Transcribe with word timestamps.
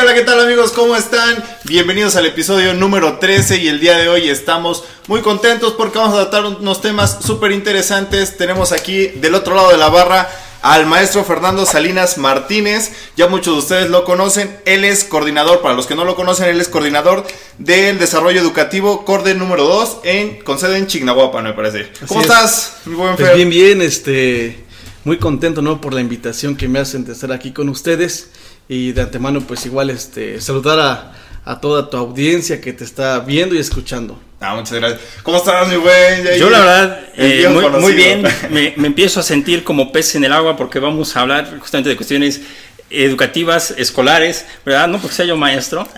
hola, 0.00 0.14
¿qué 0.14 0.22
tal 0.22 0.40
amigos? 0.40 0.72
¿Cómo 0.72 0.96
están? 0.96 1.44
Bienvenidos 1.64 2.16
al 2.16 2.26
episodio 2.26 2.74
número 2.74 3.18
13 3.18 3.58
y 3.58 3.68
el 3.68 3.78
día 3.78 3.96
de 3.96 4.08
hoy 4.08 4.28
estamos 4.28 4.82
muy 5.06 5.20
contentos 5.20 5.74
porque 5.74 5.98
vamos 5.98 6.18
a 6.18 6.28
tratar 6.28 6.46
unos 6.46 6.80
temas 6.80 7.18
súper 7.24 7.52
interesantes. 7.52 8.36
Tenemos 8.36 8.72
aquí 8.72 9.06
del 9.06 9.36
otro 9.36 9.54
lado 9.54 9.70
de 9.70 9.76
la 9.76 9.88
barra 9.90 10.28
al 10.62 10.86
maestro 10.86 11.22
Fernando 11.22 11.64
Salinas 11.64 12.18
Martínez. 12.18 12.90
Ya 13.16 13.28
muchos 13.28 13.54
de 13.54 13.58
ustedes 13.60 13.90
lo 13.90 14.04
conocen. 14.04 14.56
Él 14.64 14.84
es 14.84 15.04
coordinador, 15.04 15.60
para 15.62 15.74
los 15.74 15.86
que 15.86 15.94
no 15.94 16.04
lo 16.04 16.16
conocen, 16.16 16.48
él 16.48 16.60
es 16.60 16.68
coordinador 16.68 17.24
del 17.58 17.98
desarrollo 17.98 18.40
educativo 18.40 19.04
Corde 19.04 19.34
número 19.34 19.64
2 19.64 19.98
en, 20.02 20.40
con 20.40 20.58
sede 20.58 20.78
en 20.78 20.88
Chignahuapan, 20.88 21.44
me 21.44 21.52
parece. 21.52 21.90
¿Cómo 22.08 22.20
es. 22.20 22.26
estás, 22.26 22.76
mi 22.86 22.96
buen 22.96 23.14
Pues 23.14 23.36
bien, 23.36 23.48
bien, 23.48 23.80
este, 23.80 24.64
muy 25.04 25.18
contento, 25.18 25.62
¿no? 25.62 25.80
Por 25.80 25.94
la 25.94 26.00
invitación 26.00 26.56
que 26.56 26.66
me 26.66 26.80
hacen 26.80 27.04
de 27.04 27.12
estar 27.12 27.30
aquí 27.30 27.52
con 27.52 27.68
ustedes 27.68 28.30
y 28.68 28.92
de 28.92 29.02
antemano, 29.02 29.40
pues 29.40 29.64
igual, 29.66 29.90
este, 29.90 30.40
saludar 30.40 30.78
a, 30.80 31.12
a 31.44 31.60
toda 31.60 31.90
tu 31.90 31.96
audiencia 31.96 32.60
que 32.60 32.72
te 32.72 32.84
está 32.84 33.20
viendo 33.20 33.54
y 33.54 33.58
escuchando. 33.58 34.18
Ah, 34.40 34.54
muchas 34.56 34.72
gracias. 34.74 35.00
¿Cómo 35.22 35.38
estás, 35.38 35.68
mi 35.68 35.76
buen? 35.76 36.22
Yair? 36.24 36.38
Yo 36.38 36.50
la 36.50 36.58
verdad, 36.60 37.00
eh, 37.16 37.48
muy, 37.50 37.66
muy 37.80 37.92
bien, 37.94 38.22
me, 38.50 38.74
me 38.76 38.88
empiezo 38.88 39.20
a 39.20 39.22
sentir 39.22 39.64
como 39.64 39.90
pez 39.92 40.14
en 40.16 40.24
el 40.24 40.32
agua 40.32 40.56
porque 40.56 40.78
vamos 40.78 41.16
a 41.16 41.20
hablar 41.22 41.58
justamente 41.58 41.88
de 41.90 41.96
cuestiones 41.96 42.42
educativas, 42.90 43.74
escolares, 43.76 44.44
¿verdad? 44.64 44.86
No 44.88 44.98
porque 45.00 45.16
sea 45.16 45.24
yo 45.24 45.36
maestro. 45.36 45.88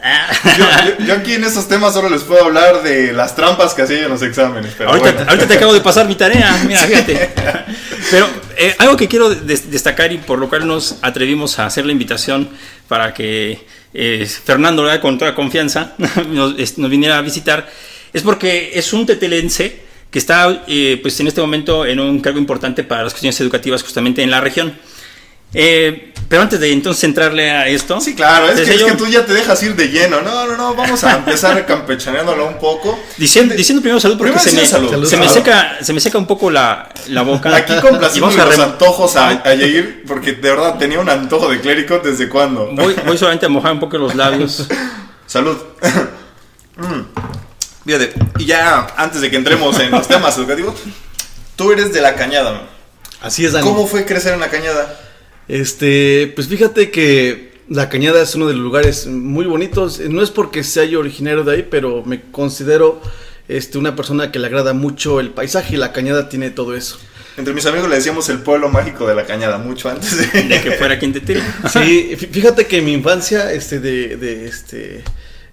Yo, 0.57 0.65
yo- 0.99 1.05
yo 1.07 1.15
aquí 1.15 1.35
en 1.35 1.45
estos 1.45 1.69
temas 1.69 1.93
solo 1.93 2.09
les 2.09 2.23
puedo 2.23 2.45
hablar 2.45 2.83
de 2.83 3.13
las 3.13 3.35
trampas 3.35 3.75
que 3.75 3.83
hacía 3.83 4.05
en 4.05 4.09
los 4.11 4.23
exámenes. 4.23 4.73
Pero 4.79 4.91
ahorita, 4.91 5.11
bueno. 5.13 5.27
ahorita 5.31 5.49
te 5.49 5.55
acabo 5.55 5.75
de 5.75 5.81
pasar 5.81 6.07
mi 6.07 6.15
tarea, 6.15 6.57
mira, 6.67 6.81
fíjate. 6.81 7.35
Pero 8.11 8.29
eh, 8.57 8.75
algo 8.79 8.97
que 8.97 9.09
quiero 9.09 9.31
des- 9.31 9.71
destacar 9.71 10.13
y 10.13 10.19
por 10.19 10.39
lo 10.39 10.49
cual 10.49 10.67
nos 10.67 10.97
atrevimos 11.03 11.59
a 11.59 11.67
hacer 11.67 11.85
la 11.87 11.93
invitación 11.93 12.49
para 12.89 13.13
que 13.13 13.59
eh, 13.95 14.27
Fernando, 14.45 14.89
con 15.01 15.19
toda 15.19 15.35
confianza, 15.35 15.95
nos, 16.29 16.59
es- 16.59 16.79
nos 16.79 16.91
viniera 16.91 17.19
a 17.19 17.23
visitar, 17.23 17.69
es 18.13 18.23
porque 18.23 18.71
es 18.75 18.93
un 18.93 19.07
tetelense 19.07 19.81
que 20.11 20.19
está 20.21 20.65
eh, 20.69 20.99
pues 21.03 21.19
en 21.21 21.27
este 21.27 21.41
momento 21.41 21.85
en 21.85 21.99
un 21.99 22.21
cargo 22.21 22.39
importante 22.39 22.85
para 22.85 23.03
las 23.03 23.13
cuestiones 23.13 23.41
educativas 23.41 23.83
justamente 23.83 24.23
en 24.23 24.31
la 24.31 24.41
región. 24.41 24.79
Eh, 25.53 26.13
pero 26.29 26.43
antes 26.43 26.59
de 26.61 26.73
entonces 26.73 27.05
entrarle 27.05 27.51
a 27.51 27.67
esto, 27.69 28.01
Sí, 28.01 28.15
claro, 28.15 28.49
es 28.49 28.61
que, 28.61 28.75
es 28.75 28.81
yo, 28.81 28.87
que 28.87 28.93
tú 28.93 29.07
ya 29.07 29.25
te 29.25 29.33
dejas 29.33 29.63
ir 29.63 29.77
de 29.77 29.89
lleno. 29.89 30.21
No, 30.23 30.47
no, 30.47 30.57
no, 30.57 30.75
vamos 30.75 31.03
a 31.05 31.17
empezar 31.17 31.65
campechaneándolo 31.67 32.47
un 32.47 32.59
poco. 32.59 32.99
Diciendo, 33.17 33.55
diciendo 33.55 33.81
primero 33.83 34.01
salud 34.01 34.17
porque 34.19 34.33
Primero 34.33 34.51
se 34.51 34.57
me, 34.57 34.63
diciendo 34.63 34.89
salud. 34.91 35.07
se, 35.09 35.17
me 35.17 35.29
Salud. 35.29 35.39
seca, 35.45 35.77
se 35.83 35.93
me 35.93 36.01
seca 36.01 36.19
un 36.19 36.27
poco 36.27 36.51
la, 36.51 36.89
la 37.09 37.23
boca. 37.23 37.55
Aquí 37.55 37.73
a 37.73 37.81
los 37.81 38.37
rem- 38.37 38.63
antojos 38.63 39.17
a, 39.17 39.29
a 39.29 39.55
Yair, 39.55 40.05
porque 40.07 40.33
de 40.33 40.51
verdad 40.51 40.79
tenía 40.79 41.01
un 41.01 41.09
antojo 41.09 41.49
de 41.49 41.61
clérigo 41.61 41.99
desde 41.99 42.29
cuándo. 42.29 42.69
Voy, 42.73 42.95
voy 43.07 43.17
solamente 43.19 43.47
a 43.47 43.49
mojar 43.49 43.73
un 43.73 43.81
poco 43.81 43.99
los 43.99 44.15
labios. 44.15 44.67
Salud. 45.27 45.57
Mm. 46.77 47.03
Fíjate, 47.85 48.13
y 48.39 48.47
ya 48.47 48.87
antes 48.97 49.21
de 49.21 49.31
que 49.31 49.37
entremos 49.37 49.79
en 49.79 49.91
los 49.93 50.09
temas 50.09 50.37
educativos, 50.39 50.75
tú 51.55 51.73
eres 51.73 51.93
de 51.93 52.01
la 52.01 52.15
cañada. 52.17 52.53
¿no? 52.53 52.61
Así 53.23 53.45
es, 53.45 53.53
Dani. 53.53 53.65
¿Cómo 53.67 53.87
fue 53.87 54.05
crecer 54.05 54.35
en 54.35 54.41
la 54.41 54.51
cañada? 54.51 55.01
Este, 55.49 56.33
pues 56.35 56.49
fíjate 56.49 56.91
que 56.91 57.53
La 57.69 57.89
Cañada 57.89 58.23
es 58.23 58.35
uno 58.35 58.47
de 58.49 58.55
los 58.55 58.63
lugares 58.63 59.07
muy 59.07 59.45
bonitos. 59.47 60.01
No 60.01 60.23
es 60.23 60.31
porque 60.31 60.65
sea 60.65 60.85
yo 60.85 61.01
originario 61.01 61.45
de 61.45 61.55
ahí, 61.55 61.67
pero 61.69 62.03
me 62.05 62.21
considero 62.31 63.01
este, 63.49 63.79
una 63.79 63.95
persona 63.97 64.33
que 64.33 64.39
le 64.39 64.47
agrada 64.47 64.73
mucho 64.73 65.21
el 65.21 65.31
paisaje 65.31 65.75
y 65.75 65.79
La 65.79 65.93
Cañada 65.93 66.29
tiene 66.29 66.51
todo 66.51 66.75
eso. 66.75 66.99
Entre 67.37 67.53
mis 67.53 67.67
amigos 67.67 67.89
le 67.91 67.97
decíamos 67.97 68.29
el 68.31 68.39
pueblo 68.39 68.71
mágico 68.71 69.07
de 69.07 69.15
la 69.15 69.27
cañada, 69.27 69.59
mucho 69.59 69.91
antes 69.91 70.33
de, 70.33 70.43
De 70.49 70.61
que 70.63 70.73
fuera 70.73 70.99
Quintetil. 70.99 71.43
Sí, 71.71 72.13
fí- 72.19 72.31
fíjate 72.31 72.67
que 72.67 72.79
en 72.79 72.87
mi 72.87 72.95
infancia, 72.95 73.53
este, 73.53 73.79
de, 73.79 74.17
de, 74.17 74.47
este, 74.47 75.05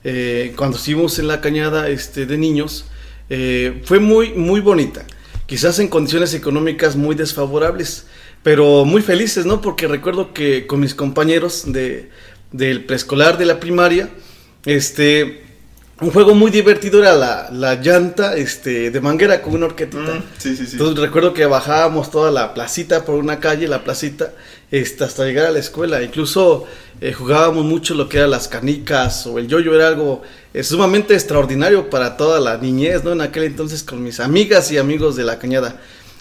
eh, 0.06 0.54
cuando 0.56 0.78
estuvimos 0.78 1.20
en 1.20 1.28
la 1.28 1.42
cañada, 1.42 1.90
este, 1.90 2.26
de 2.26 2.38
niños, 2.38 2.86
eh, 3.30 3.82
fue 3.84 4.00
muy, 4.00 4.32
muy 4.32 4.62
bonita. 4.62 5.06
Quizás 5.46 5.78
en 5.80 5.90
condiciones 5.90 6.34
económicas 6.34 6.96
muy 6.96 7.16
desfavorables, 7.16 8.06
pero 8.44 8.86
muy 8.86 9.02
felices, 9.02 9.46
¿no? 9.46 9.62
Porque 9.62 9.88
recuerdo 9.88 10.34
que 10.34 10.68
con 10.68 10.82
mis 10.82 10.94
compañeros 10.94 11.64
de, 11.72 12.10
del 12.52 12.84
preescolar, 12.86 13.38
de 13.38 13.46
la 13.46 13.60
primaria, 13.60 14.10
este, 14.66 15.44
un 16.02 16.12
juego 16.12 16.36
muy 16.36 16.52
divertido 16.52 17.00
era 17.00 17.14
la, 17.16 17.50
la 17.52 17.76
llanta, 17.76 18.36
este, 18.36 18.92
de 18.92 19.02
manguera 19.02 19.42
con 19.42 19.56
una 19.56 19.68
horquetita. 19.68 20.16
Mm, 20.16 20.24
sí, 20.38 20.56
sí, 20.58 20.66
sí. 20.66 20.74
Entonces 20.74 21.00
recuerdo 21.00 21.34
que 21.34 21.46
bajábamos 21.46 22.12
toda 22.12 22.32
la 22.32 22.54
placita 22.54 23.06
por 23.06 23.16
una 23.16 23.40
calle, 23.40 23.68
la 23.70 23.84
placita, 23.86 24.34
este, 24.72 25.06
hasta 25.06 25.24
llegar 25.26 25.46
a 25.46 25.52
la 25.52 25.60
escuela. 25.60 26.04
Incluso 26.04 26.66
eh, 27.00 27.14
jugábamos 27.14 27.64
mucho 27.64 27.94
lo 27.94 28.10
que 28.10 28.18
eran 28.18 28.32
las 28.32 28.50
canicas 28.50 29.26
o 29.26 29.40
el 29.40 29.48
yoyo, 29.48 29.74
era 29.74 29.88
algo 29.88 30.22
eh, 30.54 30.64
sumamente 30.64 31.14
extraordinario 31.14 31.90
para 31.90 32.18
toda 32.18 32.42
la 32.42 32.58
niñez, 32.58 33.06
¿no? 33.06 33.14
En 33.14 33.22
aquel 33.22 33.44
entonces 33.44 33.84
con 33.84 34.04
mis 34.04 34.20
amigas 34.20 34.70
y 34.72 34.78
amigos 34.78 35.16
de 35.16 35.24
la 35.24 35.40
cañada. 35.40 35.80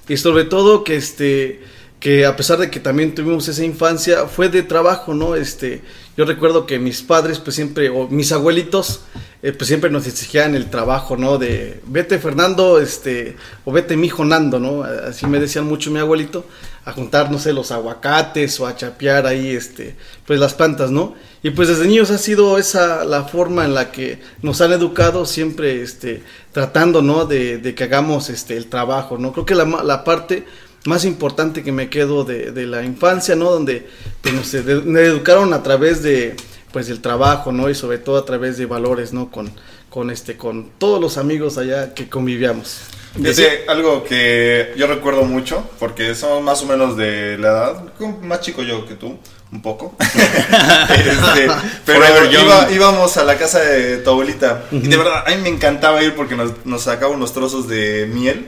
Y 0.08 0.16
sobre 0.16 0.44
todo 0.44 0.84
que 0.84 0.96
este 0.96 1.62
que 2.02 2.26
a 2.26 2.34
pesar 2.34 2.58
de 2.58 2.68
que 2.68 2.80
también 2.80 3.14
tuvimos 3.14 3.46
esa 3.46 3.64
infancia, 3.64 4.26
fue 4.26 4.48
de 4.48 4.64
trabajo, 4.64 5.14
¿no? 5.14 5.36
Este, 5.36 5.82
yo 6.16 6.24
recuerdo 6.24 6.66
que 6.66 6.80
mis 6.80 7.00
padres, 7.00 7.38
pues 7.38 7.54
siempre, 7.54 7.90
o 7.90 8.08
mis 8.08 8.32
abuelitos, 8.32 9.02
eh, 9.40 9.52
pues 9.52 9.68
siempre 9.68 9.88
nos 9.88 10.08
exigían 10.08 10.56
el 10.56 10.68
trabajo, 10.68 11.16
¿no? 11.16 11.38
De 11.38 11.80
vete 11.86 12.18
Fernando, 12.18 12.80
este, 12.80 13.36
o 13.64 13.70
vete 13.70 13.96
mijo 13.96 14.24
Nando, 14.24 14.58
¿no? 14.58 14.82
Así 14.82 15.28
me 15.28 15.38
decían 15.38 15.64
mucho 15.64 15.92
mi 15.92 16.00
abuelito, 16.00 16.44
a 16.84 16.90
juntar, 16.90 17.30
no 17.30 17.38
sé, 17.38 17.52
los 17.52 17.70
aguacates 17.70 18.58
o 18.58 18.66
a 18.66 18.74
chapear 18.74 19.24
ahí, 19.24 19.50
este, 19.50 19.94
pues 20.26 20.40
las 20.40 20.54
plantas, 20.54 20.90
¿no? 20.90 21.14
Y 21.44 21.50
pues 21.50 21.68
desde 21.68 21.86
niños 21.86 22.10
ha 22.10 22.18
sido 22.18 22.58
esa 22.58 23.04
la 23.04 23.22
forma 23.22 23.64
en 23.64 23.74
la 23.74 23.92
que 23.92 24.18
nos 24.42 24.60
han 24.60 24.72
educado, 24.72 25.24
siempre, 25.24 25.82
este, 25.82 26.24
tratando, 26.50 27.00
¿no? 27.00 27.26
De, 27.26 27.58
de 27.58 27.76
que 27.76 27.84
hagamos, 27.84 28.28
este, 28.28 28.56
el 28.56 28.66
trabajo, 28.66 29.18
¿no? 29.18 29.32
Creo 29.32 29.46
que 29.46 29.54
la, 29.54 29.66
la 29.84 30.02
parte 30.02 30.44
más 30.84 31.04
importante 31.04 31.62
que 31.62 31.72
me 31.72 31.88
quedo 31.90 32.24
de, 32.24 32.50
de 32.52 32.66
la 32.66 32.82
infancia, 32.82 33.34
¿no? 33.36 33.50
Donde 33.50 33.86
pues, 34.20 34.34
nos 34.34 34.52
ed- 34.54 34.82
me 34.84 35.00
educaron 35.02 35.52
a 35.54 35.62
través 35.62 36.02
de, 36.02 36.36
pues, 36.72 36.88
del 36.88 37.00
trabajo, 37.00 37.52
¿no? 37.52 37.68
Y 37.70 37.74
sobre 37.74 37.98
todo 37.98 38.16
a 38.18 38.24
través 38.24 38.58
de 38.58 38.66
valores, 38.66 39.12
¿no? 39.12 39.30
Con, 39.30 39.52
con 39.90 40.10
este, 40.10 40.36
con 40.36 40.70
todos 40.78 41.00
los 41.00 41.18
amigos 41.18 41.58
allá 41.58 41.94
que 41.94 42.08
convivíamos. 42.08 42.80
Fíjate, 43.14 43.64
algo 43.68 44.02
que 44.04 44.72
yo 44.76 44.86
recuerdo 44.86 45.24
mucho, 45.24 45.68
porque 45.78 46.14
somos 46.14 46.42
más 46.42 46.62
o 46.62 46.66
menos 46.66 46.96
de 46.96 47.36
la 47.38 47.48
edad, 47.48 47.84
más 48.22 48.40
chico 48.40 48.62
yo 48.62 48.86
que 48.86 48.94
tú, 48.94 49.18
un 49.52 49.60
poco. 49.62 49.94
Este, 50.00 51.46
pero 51.84 51.98
iba- 52.42 52.70
íbamos 52.72 53.16
a 53.18 53.24
la 53.24 53.36
casa 53.36 53.60
de 53.60 53.98
tu 53.98 54.10
abuelita. 54.10 54.64
Y 54.72 54.80
de 54.88 54.96
verdad, 54.96 55.24
a 55.26 55.30
mí 55.30 55.36
me 55.42 55.48
encantaba 55.50 56.02
ir 56.02 56.14
porque 56.14 56.34
nos, 56.36 56.52
nos 56.64 56.82
sacaba 56.82 57.12
unos 57.14 57.32
trozos 57.32 57.68
de 57.68 58.06
miel, 58.12 58.46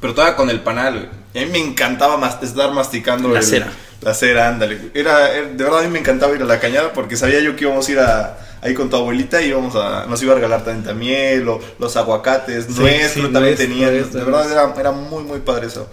pero 0.00 0.14
todavía 0.14 0.36
con 0.36 0.48
el 0.50 0.60
panal. 0.60 1.10
Y 1.34 1.38
a 1.38 1.46
mí 1.46 1.52
me 1.52 1.58
encantaba 1.58 2.16
mas- 2.18 2.42
estar 2.42 2.72
masticando 2.72 3.28
La 3.28 3.40
el- 3.40 3.44
cera. 3.44 3.72
La 4.02 4.14
cera, 4.14 4.48
ándale. 4.48 4.90
Era, 4.94 5.32
era- 5.32 5.48
de 5.48 5.64
verdad, 5.64 5.80
a 5.80 5.82
mí 5.82 5.88
me 5.88 6.00
encantaba 6.00 6.34
ir 6.34 6.42
a 6.42 6.44
la 6.44 6.58
cañada 6.58 6.92
porque 6.92 7.16
sabía 7.16 7.40
yo 7.40 7.54
que 7.54 7.64
íbamos 7.64 7.88
a 7.88 7.92
ir 7.92 7.98
a, 8.00 8.38
ahí 8.60 8.74
con 8.74 8.90
tu 8.90 8.96
abuelita 8.96 9.40
y 9.40 9.48
íbamos 9.50 9.76
a, 9.76 10.06
nos 10.06 10.20
iba 10.22 10.32
a 10.32 10.34
regalar 10.34 10.64
tanta 10.64 10.92
miel 10.92 11.48
o 11.48 11.60
los 11.78 11.96
aguacates, 11.96 12.66
Sí, 12.66 12.72
nuez, 12.80 13.12
sí, 13.12 13.20
también 13.20 13.54
nuez, 13.56 13.68
nuez, 13.68 14.12
de 14.12 14.20
nuez. 14.20 14.26
verdad, 14.26 14.50
era, 14.52 14.74
era 14.80 14.90
muy, 14.92 15.22
muy 15.22 15.38
padre 15.40 15.68
eso. 15.68 15.88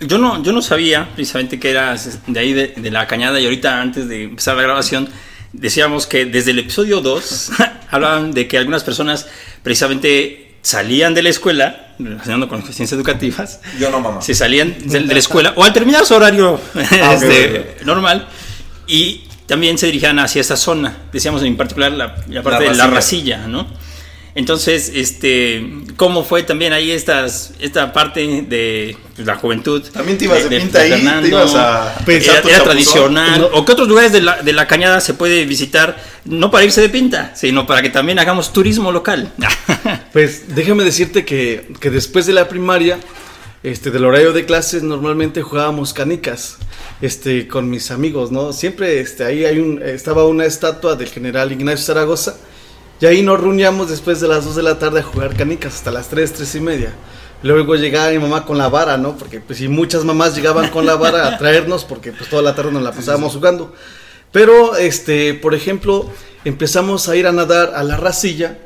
Yo 0.00 0.18
no, 0.18 0.42
yo 0.42 0.52
no 0.52 0.62
sabía 0.62 1.10
precisamente 1.14 1.60
que 1.60 1.70
eras 1.70 2.18
de 2.26 2.40
ahí 2.40 2.52
de, 2.54 2.68
de 2.76 2.90
la 2.90 3.06
cañada 3.06 3.38
y 3.38 3.44
ahorita 3.44 3.80
antes 3.80 4.08
de 4.08 4.24
empezar 4.24 4.56
la 4.56 4.62
grabación 4.62 5.08
decíamos 5.52 6.06
que 6.06 6.24
desde 6.24 6.50
el 6.52 6.58
episodio 6.60 7.00
2 7.02 7.50
hablaban 7.90 8.32
de 8.32 8.48
que 8.48 8.58
algunas 8.58 8.82
personas 8.84 9.26
precisamente 9.62 10.51
salían 10.62 11.12
de 11.14 11.22
la 11.22 11.28
escuela, 11.28 11.88
relacionando 11.98 12.48
con 12.48 12.60
cuestiones 12.62 12.92
educativas, 12.92 13.60
Yo 13.78 13.90
no, 13.90 14.00
mamá. 14.00 14.22
se 14.22 14.34
salían 14.34 14.74
de, 14.84 15.00
de 15.00 15.12
la 15.12 15.18
escuela 15.18 15.52
o 15.56 15.64
al 15.64 15.72
terminar 15.72 16.06
su 16.06 16.14
horario 16.14 16.60
Ah, 16.74 17.14
este, 17.20 17.76
normal 17.84 18.28
y 18.86 19.24
también 19.46 19.76
se 19.76 19.86
dirigían 19.86 20.18
hacia 20.18 20.40
esa 20.40 20.56
zona, 20.56 20.96
decíamos 21.12 21.42
en 21.42 21.56
particular 21.56 21.92
la, 21.92 22.16
la 22.28 22.42
parte 22.42 22.64
La 22.64 22.70
de 22.72 22.76
la 22.78 22.86
racilla, 22.86 23.46
¿no? 23.48 23.66
Entonces, 24.34 24.90
este, 24.94 25.62
¿cómo 25.96 26.24
fue 26.24 26.42
también 26.42 26.72
ahí 26.72 26.90
estas, 26.90 27.52
esta 27.60 27.92
parte 27.92 28.42
de 28.48 28.96
pues, 29.14 29.26
la 29.26 29.36
juventud? 29.36 29.82
También 29.92 30.16
te 30.16 30.24
ibas 30.24 30.48
de 30.48 30.58
pinta 30.58 30.80
ahí, 30.80 31.20
te 31.22 31.28
ibas 31.28 31.54
a 31.54 31.94
pensar 32.06 32.42
Era, 32.48 32.64
tradicional. 32.64 33.40
No. 33.42 33.46
¿O 33.48 33.64
qué 33.66 33.72
otros 33.72 33.88
lugares 33.88 34.10
de 34.10 34.22
la, 34.22 34.40
de 34.40 34.54
la 34.54 34.66
cañada 34.66 35.00
se 35.00 35.12
puede 35.12 35.44
visitar? 35.44 36.02
No 36.24 36.50
para 36.50 36.64
irse 36.64 36.80
de 36.80 36.88
pinta, 36.88 37.32
sino 37.36 37.66
para 37.66 37.82
que 37.82 37.90
también 37.90 38.18
hagamos 38.18 38.52
turismo 38.52 38.92
local. 38.92 39.32
Pues 40.12 40.54
déjame 40.54 40.84
decirte 40.84 41.24
que, 41.24 41.72
que 41.80 41.88
después 41.88 42.26
de 42.26 42.34
la 42.34 42.46
primaria, 42.46 42.98
este, 43.62 43.90
del 43.90 44.04
horario 44.04 44.34
de 44.34 44.44
clases, 44.44 44.82
normalmente 44.82 45.40
jugábamos 45.40 45.94
canicas, 45.94 46.58
este, 47.00 47.48
con 47.48 47.70
mis 47.70 47.90
amigos, 47.90 48.30
¿no? 48.30 48.52
Siempre, 48.52 49.00
este, 49.00 49.24
ahí 49.24 49.46
hay 49.46 49.58
un, 49.58 49.82
estaba 49.82 50.26
una 50.26 50.44
estatua 50.44 50.96
del 50.96 51.08
general 51.08 51.50
Ignacio 51.50 51.86
Zaragoza, 51.86 52.36
y 53.02 53.06
ahí 53.06 53.20
nos 53.20 53.40
reuníamos 53.40 53.90
después 53.90 54.20
de 54.20 54.28
las 54.28 54.44
2 54.44 54.54
de 54.54 54.62
la 54.62 54.78
tarde 54.78 55.00
a 55.00 55.02
jugar 55.02 55.34
canicas 55.34 55.74
hasta 55.74 55.90
las 55.90 56.06
3, 56.06 56.34
3 56.34 56.54
y 56.54 56.60
media. 56.60 56.92
Luego 57.42 57.74
llegaba 57.74 58.12
mi 58.12 58.20
mamá 58.20 58.44
con 58.44 58.56
la 58.58 58.68
vara, 58.68 58.96
¿no? 58.96 59.18
Porque 59.18 59.40
pues 59.40 59.58
si 59.58 59.66
muchas 59.66 60.04
mamás 60.04 60.36
llegaban 60.36 60.70
con 60.70 60.86
la 60.86 60.94
vara 60.94 61.26
a 61.26 61.36
traernos, 61.38 61.84
porque 61.84 62.12
pues 62.12 62.30
toda 62.30 62.42
la 62.42 62.54
tarde 62.54 62.70
nos 62.70 62.84
la 62.84 62.92
pasábamos 62.92 63.32
jugando. 63.32 63.74
Pero, 64.30 64.76
este, 64.76 65.34
por 65.34 65.52
ejemplo, 65.52 66.08
empezamos 66.44 67.08
a 67.08 67.16
ir 67.16 67.26
a 67.26 67.32
nadar 67.32 67.72
a 67.74 67.82
la 67.82 67.96
racilla 67.96 68.58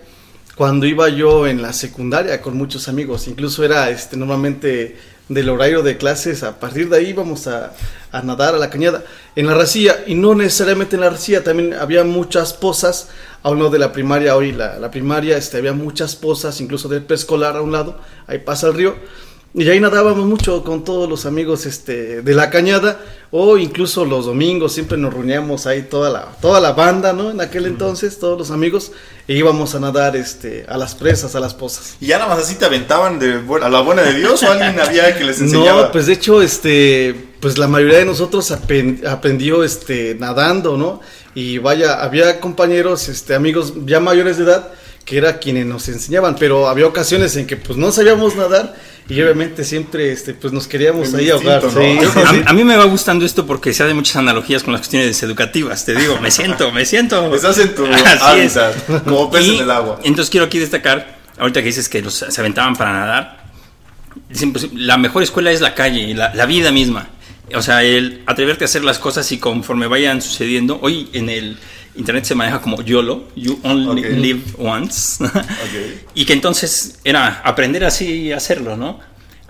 cuando 0.55 0.85
iba 0.85 1.09
yo 1.09 1.47
en 1.47 1.63
la 1.63 1.73
secundaria 1.73 2.43
con 2.43 2.59
muchos 2.59 2.89
amigos. 2.89 3.29
Incluso 3.29 3.65
era 3.65 3.89
este, 3.89 4.19
normalmente 4.19 4.99
del 5.29 5.49
horario 5.49 5.83
de 5.83 5.97
clases, 5.97 6.43
a 6.43 6.61
partir 6.61 6.89
de 6.89 6.99
ahí 6.99 7.09
íbamos 7.09 7.47
a, 7.47 7.73
a 8.13 8.23
nadar 8.23 8.55
a 8.55 8.59
la 8.59 8.71
cañada. 8.71 9.05
En 9.35 9.47
la 9.47 9.55
racilla, 9.55 10.05
y 10.07 10.15
no 10.15 10.35
necesariamente 10.35 10.97
en 10.97 11.01
la 11.03 11.11
racilla, 11.11 11.43
también 11.43 11.75
había 11.75 12.05
muchas 12.05 12.53
pozas, 12.53 13.09
a 13.43 13.51
un 13.51 13.59
lado 13.59 13.71
de 13.71 13.79
la 13.79 13.93
primaria, 13.93 14.37
hoy 14.37 14.53
la, 14.53 14.79
la 14.79 14.91
primaria, 14.91 15.37
este, 15.37 15.59
había 15.59 15.73
muchas 15.73 16.17
pozas, 16.17 16.61
incluso 16.61 16.89
del 16.89 17.03
preescolar 17.03 17.57
a 17.57 17.63
un 17.63 17.73
lado, 17.73 18.01
ahí 18.27 18.39
pasa 18.39 18.69
el 18.69 18.75
río. 18.75 18.97
Y 19.59 19.67
ahí 19.71 19.81
nadábamos 19.81 20.27
mucho 20.27 20.63
con 20.63 20.85
todos 20.85 21.09
los 21.09 21.25
amigos 21.25 21.65
este, 21.65 22.21
de 22.21 22.35
la 22.35 22.51
cañada, 22.51 23.01
o 23.31 23.57
incluso 23.57 24.05
los 24.05 24.27
domingos, 24.27 24.75
siempre 24.75 24.99
nos 24.99 25.15
reuníamos 25.15 25.67
ahí 25.67 25.81
toda 25.81 26.11
la, 26.11 26.27
toda 26.43 26.61
la 26.61 26.73
banda, 26.73 27.15
¿no? 27.15 27.31
En 27.31 27.41
aquel 27.41 27.65
entonces, 27.65 28.19
todos 28.19 28.39
los 28.39 28.51
amigos, 28.51 28.93
e 29.27 29.33
íbamos 29.33 29.75
a 29.75 29.81
nadar 29.81 30.15
este, 30.15 30.67
a 30.69 30.77
las 30.77 30.95
presas, 30.95 31.37
a 31.37 31.41
las 31.41 31.55
pozas. 31.55 31.97
¿Y 32.03 32.09
ya 32.09 32.19
nada 32.19 32.35
más 32.35 32.45
así 32.45 32.57
te 32.57 32.67
aventaban 32.67 33.19
de, 33.19 33.41
a 33.63 33.69
la 33.71 33.81
buena 33.81 34.03
de 34.03 34.13
Dios 34.13 34.43
o 34.43 34.51
alguien 34.53 34.79
había 34.79 35.17
que 35.17 35.25
les 35.25 35.41
enseñaba? 35.41 35.85
No, 35.85 35.91
pues 35.91 36.05
de 36.05 36.13
hecho, 36.13 36.43
este, 36.43 37.15
pues 37.41 37.57
la 37.57 37.67
mayoría 37.67 38.01
de 38.01 38.05
nosotros 38.05 38.51
aprendió 38.51 39.65
este, 39.65 40.17
nadando, 40.21 40.77
¿no? 40.77 41.01
Y 41.35 41.57
vaya, 41.57 42.03
había 42.03 42.41
compañeros, 42.41 43.09
este, 43.09 43.35
amigos 43.35 43.73
ya 43.87 44.01
mayores 44.01 44.37
de 44.37 44.45
edad 44.45 44.73
que 45.07 45.17
era 45.17 45.39
quienes 45.39 45.65
nos 45.65 45.89
enseñaban, 45.89 46.35
pero 46.35 46.69
había 46.69 46.85
ocasiones 46.87 47.37
en 47.37 47.47
que 47.47 47.57
pues 47.57 47.79
no 47.79 47.93
sabíamos 47.93 48.35
nadar 48.35 48.75
y 49.09 49.23
obviamente 49.23 49.63
siempre 49.65 50.11
este, 50.11 50.35
pues 50.35 50.53
nos 50.53 50.67
queríamos 50.67 51.13
El 51.15 51.21
ahí 51.21 51.31
ahogar. 51.31 51.63
¿no? 51.63 51.71
sí, 51.71 51.99
A, 52.45 52.51
a 52.51 52.53
mí 52.53 52.65
me 52.65 52.77
va 52.77 52.85
gustando 52.85 53.25
esto 53.25 53.47
porque 53.47 53.73
se 53.73 53.85
hace 53.85 53.95
muchas 53.95 54.17
analogías 54.17 54.65
con 54.65 54.73
las 54.73 54.81
cuestiones 54.81 55.23
educativas. 55.23 55.85
Te 55.85 55.95
digo, 55.95 56.19
me 56.21 56.31
siento, 56.31 56.73
me 56.73 56.85
siento. 56.85 57.35
Estás 57.35 57.59
en 57.59 57.75
tu 57.75 57.87
hábitat, 58.21 59.05
como 59.05 59.31
pez 59.31 59.47
Y 59.47 59.57
en 59.57 59.63
el 59.63 59.71
agua. 59.71 60.01
Entonces 60.03 60.31
quiero 60.31 60.47
aquí 60.47 60.59
destacar, 60.59 61.19
ahorita 61.39 61.61
que 61.61 61.67
dices 61.67 61.89
que 61.89 62.03
los, 62.03 62.15
se 62.15 62.41
aventaban 62.41 62.75
para 62.75 62.93
nadar, 62.93 63.45
dicen, 64.29 64.53
pues, 64.53 64.73
la 64.73 64.97
mejor 64.97 65.23
escuela 65.23 65.53
es 65.53 65.61
la 65.61 65.75
calle, 65.75 66.13
la, 66.15 66.35
la 66.35 66.47
vida 66.47 66.73
misma. 66.73 67.09
O 67.55 67.63
sea, 67.63 67.83
el 67.85 68.23
atreverte 68.27 68.65
a 68.65 68.67
hacer 68.67 68.83
las 68.85 68.99
cosas 68.99 69.31
y 69.33 69.39
conforme 69.39 69.87
vayan 69.87 70.21
sucediendo. 70.21 70.79
Hoy 70.83 71.09
en 71.13 71.29
el 71.29 71.57
internet 71.95 72.25
se 72.25 72.35
maneja 72.35 72.61
como 72.61 72.83
YOLO, 72.83 73.29
You 73.37 73.59
Only 73.63 74.01
Ok. 74.03 74.07
Live 74.17 74.43
Once. 74.59 75.25
Y 76.15 76.25
que 76.25 76.33
entonces 76.33 76.99
era 77.05 77.41
aprender 77.45 77.85
así 77.85 78.33
a 78.33 78.39
hacerlo, 78.39 78.77
¿no? 78.77 78.99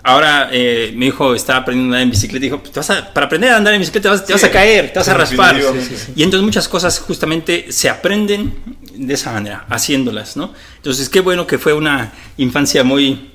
Ahora 0.03 0.49
eh, 0.53 0.93
mi 0.95 1.07
hijo 1.07 1.35
está 1.35 1.57
aprendiendo 1.57 1.93
a 1.95 1.97
andar 1.97 2.03
en 2.03 2.11
bicicleta 2.11 2.45
y 2.45 2.49
dijo, 2.49 2.59
pues, 2.59 2.71
te 2.71 2.79
vas 2.79 2.89
a- 2.91 3.13
para 3.13 3.25
aprender 3.25 3.49
a 3.51 3.57
andar 3.57 3.73
en 3.73 3.79
bicicleta 3.81 4.03
te 4.03 4.09
vas, 4.09 4.25
te 4.25 4.31
vas 4.33 4.43
a 4.43 4.47
Sí, 4.47 4.53
caer, 4.53 4.93
te 4.93 4.99
vas 4.99 5.07
a 5.09 5.11
sí, 5.11 5.17
raspar. 5.17 5.55
definitivamente. 5.55 6.13
Y 6.15 6.23
entonces 6.23 6.45
muchas 6.45 6.67
cosas 6.69 6.99
justamente 6.99 7.65
se 7.71 7.89
aprenden 7.89 8.53
de 8.95 9.13
esa 9.13 9.33
manera, 9.33 9.65
haciéndolas, 9.69 10.37
¿no? 10.37 10.53
Entonces 10.77 11.09
qué 11.09 11.19
bueno 11.19 11.45
que 11.45 11.57
fue 11.57 11.73
una 11.73 12.13
infancia 12.37 12.83
muy, 12.85 13.31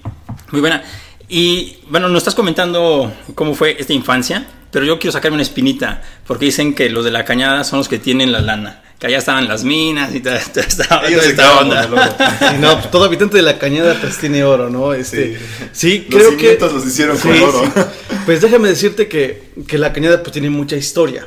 muy 0.51 0.61
buena. 0.63 0.83
Y 1.35 1.79
bueno, 1.89 2.11
nos 2.11 2.19
estás 2.19 2.35
comentando 2.35 3.11
cómo 3.35 3.55
fue 3.55 3.75
esta 3.79 3.95
infancia, 3.95 4.47
pero 4.71 4.85
yo 4.85 4.99
quiero 4.99 5.13
sacarme 5.13 5.37
una 5.37 5.43
espinita, 5.43 6.03
porque 6.27 6.45
dicen 6.45 6.75
que 6.75 6.91
los 6.91 7.07
de 7.07 7.11
la 7.11 7.25
cañada 7.25 7.65
son 7.65 7.79
los 7.79 7.89
que 7.89 7.99
tienen 7.99 8.33
la 8.33 8.43
lana, 8.43 8.83
que 8.99 9.07
allá 9.07 9.17
estaban 9.17 9.49
las 9.49 9.65
minas 9.65 10.15
y 10.15 10.21
toda, 10.21 10.39
toda 10.41 10.67
esta, 10.67 11.07
Ellos 11.07 11.25
esta 11.25 11.59
onda. 11.59 11.87
no, 12.61 12.75
pues, 12.79 12.91
todo 12.91 13.05
habitante 13.05 13.39
de 13.39 13.45
la 13.45 13.59
cañada 13.59 13.97
pues 13.99 14.19
tiene 14.19 14.45
oro, 14.45 14.69
¿no? 14.69 14.93
Este, 14.93 15.39
sí, 15.73 16.07
Los 16.11 16.21
creo 16.21 16.37
que 16.37 16.59
los 16.61 16.87
hicieron 16.87 17.17
con 17.17 17.33
oro. 17.41 17.65
sí. 17.65 17.81
Pues 18.27 18.43
déjame 18.43 18.69
decirte 18.69 19.09
que, 19.09 19.53
que 19.67 19.79
la 19.79 19.91
cañada 19.95 20.23
pues 20.23 20.33
tiene 20.33 20.51
mucha 20.51 20.77
historia. 20.77 21.27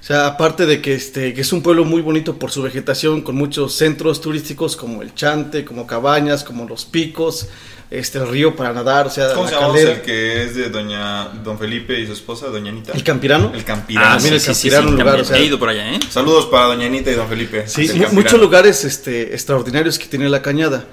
O 0.00 0.06
sea, 0.06 0.26
aparte 0.26 0.66
de 0.66 0.82
que 0.82 0.94
este 0.94 1.32
que 1.32 1.42
es 1.42 1.52
un 1.52 1.62
pueblo 1.62 1.84
muy 1.84 2.02
bonito 2.02 2.40
por 2.40 2.50
su 2.50 2.60
vegetación 2.60 3.22
con 3.22 3.36
muchos 3.36 3.74
centros 3.74 4.20
turísticos 4.20 4.76
como 4.76 5.00
el 5.00 5.14
Chante, 5.14 5.64
como 5.64 5.86
Cabañas, 5.86 6.42
como 6.42 6.66
los 6.66 6.84
Picos, 6.84 7.48
este 7.90 8.18
el 8.18 8.28
río 8.28 8.56
para 8.56 8.72
nadar, 8.72 9.06
o 9.06 9.10
sea, 9.10 9.28
¿Cómo 9.32 9.44
la 9.44 9.50
se 9.50 9.54
llama 9.56 9.78
el 9.78 10.02
que 10.02 10.44
es 10.44 10.54
de 10.56 10.70
doña 10.70 11.28
Don 11.44 11.58
Felipe 11.58 11.98
y 11.98 12.06
su 12.06 12.12
esposa, 12.12 12.46
Doña 12.48 12.70
Anita? 12.70 12.92
¿El 12.92 13.04
Campirano? 13.04 13.52
El 13.54 13.64
Campirano. 13.64 14.06
Ah, 14.14 14.18
mira, 14.22 14.36
el 14.36 14.42
Campirano, 14.44 14.88
un 14.88 14.96
lugar, 14.98 15.20
o 15.20 15.24
sea- 15.24 15.36
He 15.36 15.44
ido 15.44 15.58
por 15.58 15.68
allá, 15.68 15.92
¿eh? 15.94 16.00
Saludos 16.10 16.46
para 16.46 16.66
Doña 16.66 16.86
Anita 16.86 17.10
y 17.10 17.14
Don 17.14 17.28
Felipe. 17.28 17.68
Sí, 17.68 17.90
muchos 18.12 18.40
lugares 18.40 18.84
este, 18.84 19.32
extraordinarios 19.34 19.98
que 19.98 20.06
tiene 20.06 20.28
la 20.28 20.42
cañada. 20.42 20.84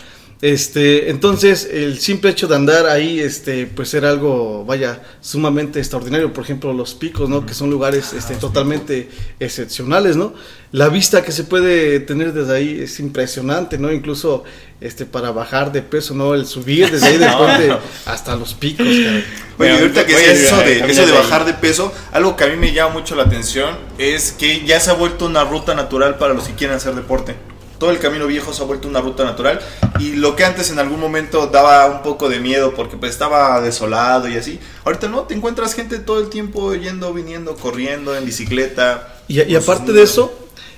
Este, 0.42 1.12
entonces, 1.12 1.70
el 1.72 2.00
simple 2.00 2.32
hecho 2.32 2.48
de 2.48 2.56
andar 2.56 2.88
ahí, 2.88 3.20
este, 3.20 3.68
pues 3.68 3.94
era 3.94 4.10
algo, 4.10 4.66
vaya, 4.66 5.00
sumamente 5.22 5.78
extraordinario. 5.78 6.34
Por 6.34 6.44
ejemplo, 6.44 6.74
los 6.74 6.96
picos, 6.96 7.30
¿no? 7.30 7.46
Que 7.46 7.54
son 7.54 7.70
lugares 7.70 8.14
este, 8.14 8.36
totalmente 8.36 9.08
excepcionales, 9.40 10.16
¿no? 10.16 10.34
La 10.72 10.90
vista 10.90 11.24
que 11.24 11.32
se 11.32 11.44
puede 11.44 12.00
tener 12.00 12.34
desde 12.34 12.56
ahí 12.56 12.80
es 12.82 13.00
impresionante, 13.00 13.78
¿no? 13.78 13.92
Incluso 13.92 14.44
este, 14.80 15.06
para 15.06 15.32
bajar 15.32 15.72
de 15.72 15.84
peso, 15.84 16.16
¿no? 16.16 16.34
El 16.34 16.48
subir 16.48 16.90
desde 16.90 17.08
ahí 17.08 17.70
hasta 18.08 18.36
los 18.36 18.56
picos, 18.56 18.88
caray. 18.88 19.24
Oye, 19.60 19.70
ahorita 19.70 20.08
que 20.08 20.14
ir 20.14 20.18
eso 20.18 20.58
de, 20.58 20.80
eso 20.92 21.06
de 21.06 21.12
bajar 21.12 21.46
de 21.46 21.54
peso, 21.54 21.94
algo 22.12 22.36
que 22.36 22.46
a 22.46 22.48
mí 22.48 22.56
me 22.56 22.74
llama 22.74 22.96
mucho 22.96 23.16
la 23.16 23.24
atención 23.24 23.78
es 24.00 24.32
que 24.32 24.66
ya 24.66 24.80
se 24.80 24.90
ha 24.90 24.94
vuelto 24.94 25.28
una 25.28 25.44
ruta 25.44 25.76
natural 25.76 26.18
para 26.18 26.34
los 26.34 26.48
que 26.48 26.56
quieren 26.56 26.78
hacer 26.78 26.96
deporte. 26.96 27.50
Todo 27.81 27.89
el 27.89 27.98
camino 27.98 28.28
viejo 28.28 28.54
se 28.54 28.62
ha 28.62 28.66
vuelto 28.68 28.88
una 28.88 29.01
ruta 29.01 29.24
natural 29.24 29.60
y 29.98 30.12
lo 30.13 30.36
que 30.36 30.45
antes 30.45 30.69
en 30.69 30.78
algún 30.78 31.00
momento 31.00 31.48
daba 31.48 31.88
un 31.88 32.04
poco 32.04 32.30
de 32.30 32.39
miedo 32.39 32.75
porque 32.75 32.95
pues 32.95 33.12
estaba 33.12 33.60
desolado 33.60 34.28
y 34.28 34.38
así, 34.38 34.60
ahorita 34.86 35.07
no, 35.07 35.24
te 35.24 35.33
encuentras 35.33 35.74
gente 35.74 35.98
todo 35.98 36.19
el 36.19 36.30
tiempo 36.30 36.75
yendo, 36.75 37.12
viniendo, 37.12 37.56
corriendo 37.56 38.16
en 38.16 38.24
bicicleta. 38.24 39.24
Y, 39.28 39.42
y 39.42 39.56
aparte 39.56 39.94
de 39.94 40.04
eso, 40.04 40.31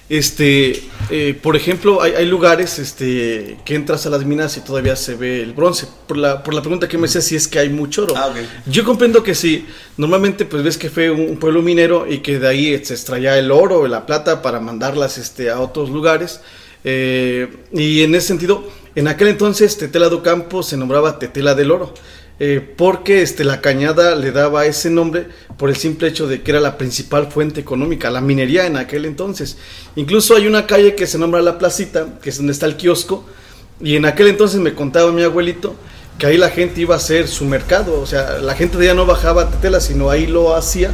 este, 0.07 0.81
eh, 1.09 1.37
por 1.41 1.57
ejemplo, 1.57 2.01
hay, 2.01 2.13
hay 2.13 2.25
lugares 2.25 2.79
este, 2.79 3.57
que 3.65 3.75
entras 3.75 4.05
a 4.05 4.09
las 4.09 4.23
minas 4.23 4.55
y 4.55 4.61
todavía 4.61 4.95
se 4.95 5.15
ve 5.15 5.41
el 5.41 5.51
bronce. 5.51 5.87
Por 6.07 6.15
la, 6.15 6.41
por 6.41 6.53
la 6.53 6.61
pregunta 6.61 6.87
que 6.87 6.97
me 6.97 7.07
hacía 7.07 7.19
si 7.19 7.35
es 7.35 7.49
que 7.49 7.59
hay 7.59 7.69
mucho 7.69 8.03
oro. 8.03 8.13
Ah, 8.15 8.27
ok. 8.27 8.37
Yo 8.67 8.85
comprendo 8.85 9.23
que 9.23 9.35
sí. 9.35 9.65
Normalmente, 9.97 10.45
pues 10.45 10.63
ves 10.63 10.77
que 10.77 10.89
fue 10.89 11.11
un, 11.11 11.21
un 11.21 11.37
pueblo 11.37 11.61
minero 11.61 12.05
y 12.09 12.19
que 12.19 12.39
de 12.39 12.47
ahí 12.47 12.85
se 12.85 12.93
extraía 12.93 13.37
el 13.37 13.51
oro, 13.51 13.87
la 13.87 14.05
plata 14.05 14.41
para 14.41 14.61
mandarlas 14.61 15.17
este, 15.17 15.49
a 15.49 15.59
otros 15.59 15.89
lugares. 15.89 16.39
Eh, 16.83 17.47
y 17.71 18.01
en 18.01 18.13
ese 18.15 18.27
sentido, 18.27 18.67
en 18.95 19.07
aquel 19.07 19.29
entonces 19.29 19.77
Tetela 19.77 20.09
do 20.09 20.21
Campo 20.21 20.63
se 20.63 20.77
nombraba 20.77 21.17
Tetela 21.19 21.55
del 21.55 21.71
Oro. 21.71 21.93
eh, 22.39 22.61
porque 22.75 23.21
este, 23.21 23.43
la 23.43 23.61
cañada 23.61 24.15
le 24.15 24.31
daba 24.31 24.65
ese 24.65 24.89
nombre 24.89 25.27
por 25.57 25.69
el 25.69 25.75
simple 25.75 26.07
hecho 26.07 26.27
de 26.27 26.41
que 26.41 26.51
era 26.51 26.59
la 26.59 26.77
principal 26.77 27.31
fuente 27.31 27.61
económica, 27.61 28.09
la 28.09 28.21
minería 28.21 28.65
en 28.65 28.77
aquel 28.77 29.05
entonces. 29.05 29.57
Incluso 29.95 30.35
hay 30.35 30.47
una 30.47 30.65
calle 30.65 30.95
que 30.95 31.07
se 31.07 31.17
nombra 31.17 31.41
La 31.41 31.57
Placita, 31.57 32.19
que 32.21 32.29
es 32.31 32.37
donde 32.37 32.53
está 32.53 32.65
el 32.65 32.75
kiosco, 32.75 33.25
y 33.79 33.95
en 33.95 34.05
aquel 34.05 34.27
entonces 34.27 34.59
me 34.59 34.73
contaba 34.73 35.11
mi 35.11 35.23
abuelito 35.23 35.75
que 36.17 36.27
ahí 36.27 36.37
la 36.37 36.49
gente 36.49 36.81
iba 36.81 36.95
a 36.95 36.97
hacer 36.97 37.27
su 37.27 37.45
mercado, 37.45 37.99
o 37.99 38.05
sea, 38.05 38.39
la 38.39 38.55
gente 38.55 38.77
de 38.77 38.85
allá 38.85 38.93
no 38.93 39.05
bajaba 39.05 39.43
a 39.43 39.49
Tetela, 39.49 39.79
sino 39.79 40.09
ahí 40.09 40.27
lo 40.27 40.55
hacía, 40.55 40.91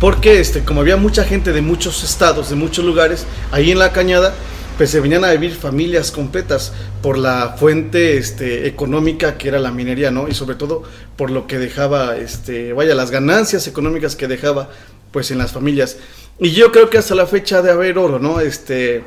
porque 0.00 0.40
este, 0.40 0.64
como 0.64 0.80
había 0.80 0.96
mucha 0.96 1.24
gente 1.24 1.52
de 1.52 1.60
muchos 1.60 2.04
estados, 2.04 2.50
de 2.50 2.56
muchos 2.56 2.84
lugares, 2.84 3.26
ahí 3.52 3.70
en 3.70 3.78
la 3.78 3.92
cañada, 3.92 4.34
pues 4.80 4.88
se 4.88 5.00
venían 5.00 5.26
a 5.26 5.30
vivir 5.32 5.54
familias 5.54 6.10
completas 6.10 6.72
por 7.02 7.18
la 7.18 7.54
fuente 7.58 8.16
este, 8.16 8.66
económica 8.66 9.36
que 9.36 9.48
era 9.48 9.58
la 9.58 9.70
minería, 9.70 10.10
¿no? 10.10 10.26
Y 10.26 10.32
sobre 10.32 10.54
todo 10.54 10.84
por 11.16 11.30
lo 11.30 11.46
que 11.46 11.58
dejaba, 11.58 12.16
este, 12.16 12.72
vaya, 12.72 12.94
las 12.94 13.10
ganancias 13.10 13.66
económicas 13.66 14.16
que 14.16 14.26
dejaba, 14.26 14.70
pues 15.12 15.30
en 15.32 15.36
las 15.36 15.52
familias. 15.52 15.98
Y 16.38 16.52
yo 16.52 16.72
creo 16.72 16.88
que 16.88 16.96
hasta 16.96 17.14
la 17.14 17.26
fecha 17.26 17.60
de 17.60 17.70
haber 17.70 17.98
oro, 17.98 18.18
¿no? 18.18 18.40
Este, 18.40 19.04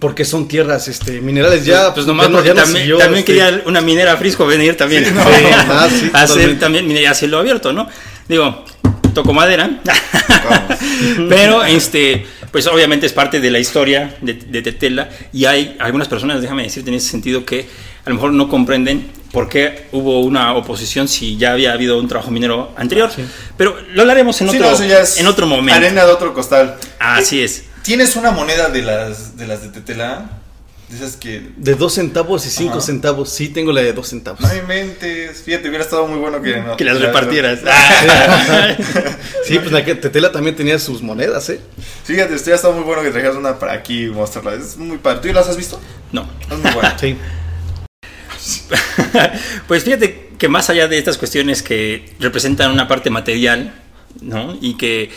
porque 0.00 0.24
son 0.24 0.48
tierras, 0.48 0.88
este, 0.88 1.20
minerales 1.20 1.64
ya. 1.64 1.94
pues 1.94 2.04
nomás 2.04 2.26
ya 2.26 2.32
no- 2.32 2.44
ya 2.44 2.54
no 2.54 2.62
también, 2.62 2.80
siguió, 2.82 2.98
también 2.98 3.18
este, 3.20 3.32
quería 3.34 3.62
una 3.66 3.80
minera 3.82 4.16
Frisco 4.16 4.44
venir 4.46 4.76
también. 4.76 5.04
Sí, 5.04 5.12
no, 5.14 5.88
sí, 5.90 6.10
hacer 6.12 6.58
también 6.58 6.88
minería 6.88 7.12
a 7.12 7.14
cielo 7.14 7.38
abierto, 7.38 7.72
¿no? 7.72 7.88
Digo, 8.28 8.64
toco 9.12 9.32
madera. 9.32 9.80
Pero 11.28 11.64
este, 11.64 12.26
pues 12.50 12.66
obviamente 12.66 13.06
es 13.06 13.12
parte 13.12 13.40
de 13.40 13.50
la 13.50 13.58
historia 13.58 14.16
de, 14.20 14.34
de 14.34 14.62
Tetela 14.62 15.08
y 15.32 15.44
hay 15.44 15.76
algunas 15.80 16.08
personas, 16.08 16.40
déjame 16.40 16.64
decirte 16.64 16.90
en 16.90 16.96
ese 16.96 17.08
sentido, 17.08 17.44
que 17.44 17.66
a 18.04 18.08
lo 18.08 18.16
mejor 18.16 18.32
no 18.32 18.48
comprenden 18.48 19.10
por 19.32 19.48
qué 19.48 19.86
hubo 19.92 20.20
una 20.20 20.54
oposición 20.54 21.08
si 21.08 21.36
ya 21.36 21.52
había 21.52 21.72
habido 21.72 21.98
un 21.98 22.08
trabajo 22.08 22.30
minero 22.30 22.72
anterior. 22.76 23.10
Pero 23.56 23.76
lo 23.92 24.02
hablaremos 24.02 24.40
en 24.40 24.50
Sí, 24.50 24.58
otro, 24.58 24.78
no, 24.78 24.94
en 25.16 25.26
otro 25.26 25.46
momento. 25.46 25.78
Arena 25.78 26.04
de 26.04 26.12
otro 26.12 26.34
costal. 26.34 26.76
Así 26.98 27.40
es. 27.42 27.64
¿Tienes 27.82 28.14
una 28.16 28.30
moneda 28.30 28.68
de 28.68 28.82
las 28.82 29.36
de 29.36 29.46
las 29.46 29.62
de 29.62 29.68
Tetela? 29.70 30.41
De 30.92 30.98
esas 30.98 31.16
que 31.16 31.42
De 31.56 31.74
dos 31.74 31.94
centavos 31.94 32.44
y 32.46 32.50
cinco 32.50 32.72
Ajá. 32.74 32.82
centavos, 32.82 33.30
sí 33.30 33.48
tengo 33.48 33.72
la 33.72 33.80
de 33.80 33.94
dos 33.94 34.08
centavos. 34.08 34.40
no 34.40 34.54
inventes. 34.54 35.42
Fíjate, 35.42 35.68
hubiera 35.68 35.82
estado 35.84 36.06
muy 36.06 36.18
bueno 36.18 36.42
que 36.42 36.58
no- 36.60 36.76
Que 36.76 36.84
las 36.84 37.00
la- 37.00 37.06
repartieras. 37.06 37.60
Sí, 39.46 39.58
pues 39.58 39.72
la 39.72 39.84
que 39.84 39.94
Tetela 39.94 40.30
también 40.32 40.54
tenía 40.54 40.78
sus 40.78 41.02
monedas, 41.02 41.48
¿eh? 41.50 41.60
Fíjate, 42.04 42.34
esto 42.34 42.50
ya 42.50 42.56
está 42.56 42.70
muy 42.70 42.84
bueno 42.84 43.02
que 43.02 43.10
trajeras 43.10 43.36
una 43.36 43.58
para 43.58 43.72
aquí 43.72 44.04
y 44.04 44.10
mostrarla. 44.10 44.54
Es 44.54 44.76
muy 44.76 44.98
padre. 44.98 45.20
¿Tú 45.20 45.28
ya 45.28 45.34
las 45.34 45.48
has 45.48 45.56
visto? 45.56 45.80
No. 46.12 46.28
Es 46.50 46.58
muy 46.58 46.70
buena. 46.72 46.96
Sí. 48.38 48.64
pues 49.68 49.84
fíjate 49.84 50.30
que 50.36 50.48
más 50.48 50.68
allá 50.68 50.88
de 50.88 50.98
estas 50.98 51.16
cuestiones 51.16 51.62
que 51.62 52.12
representan 52.18 52.72
una 52.72 52.88
parte 52.88 53.08
material, 53.08 53.72
¿no? 54.20 54.56
Y 54.60 54.76
que 54.76 55.10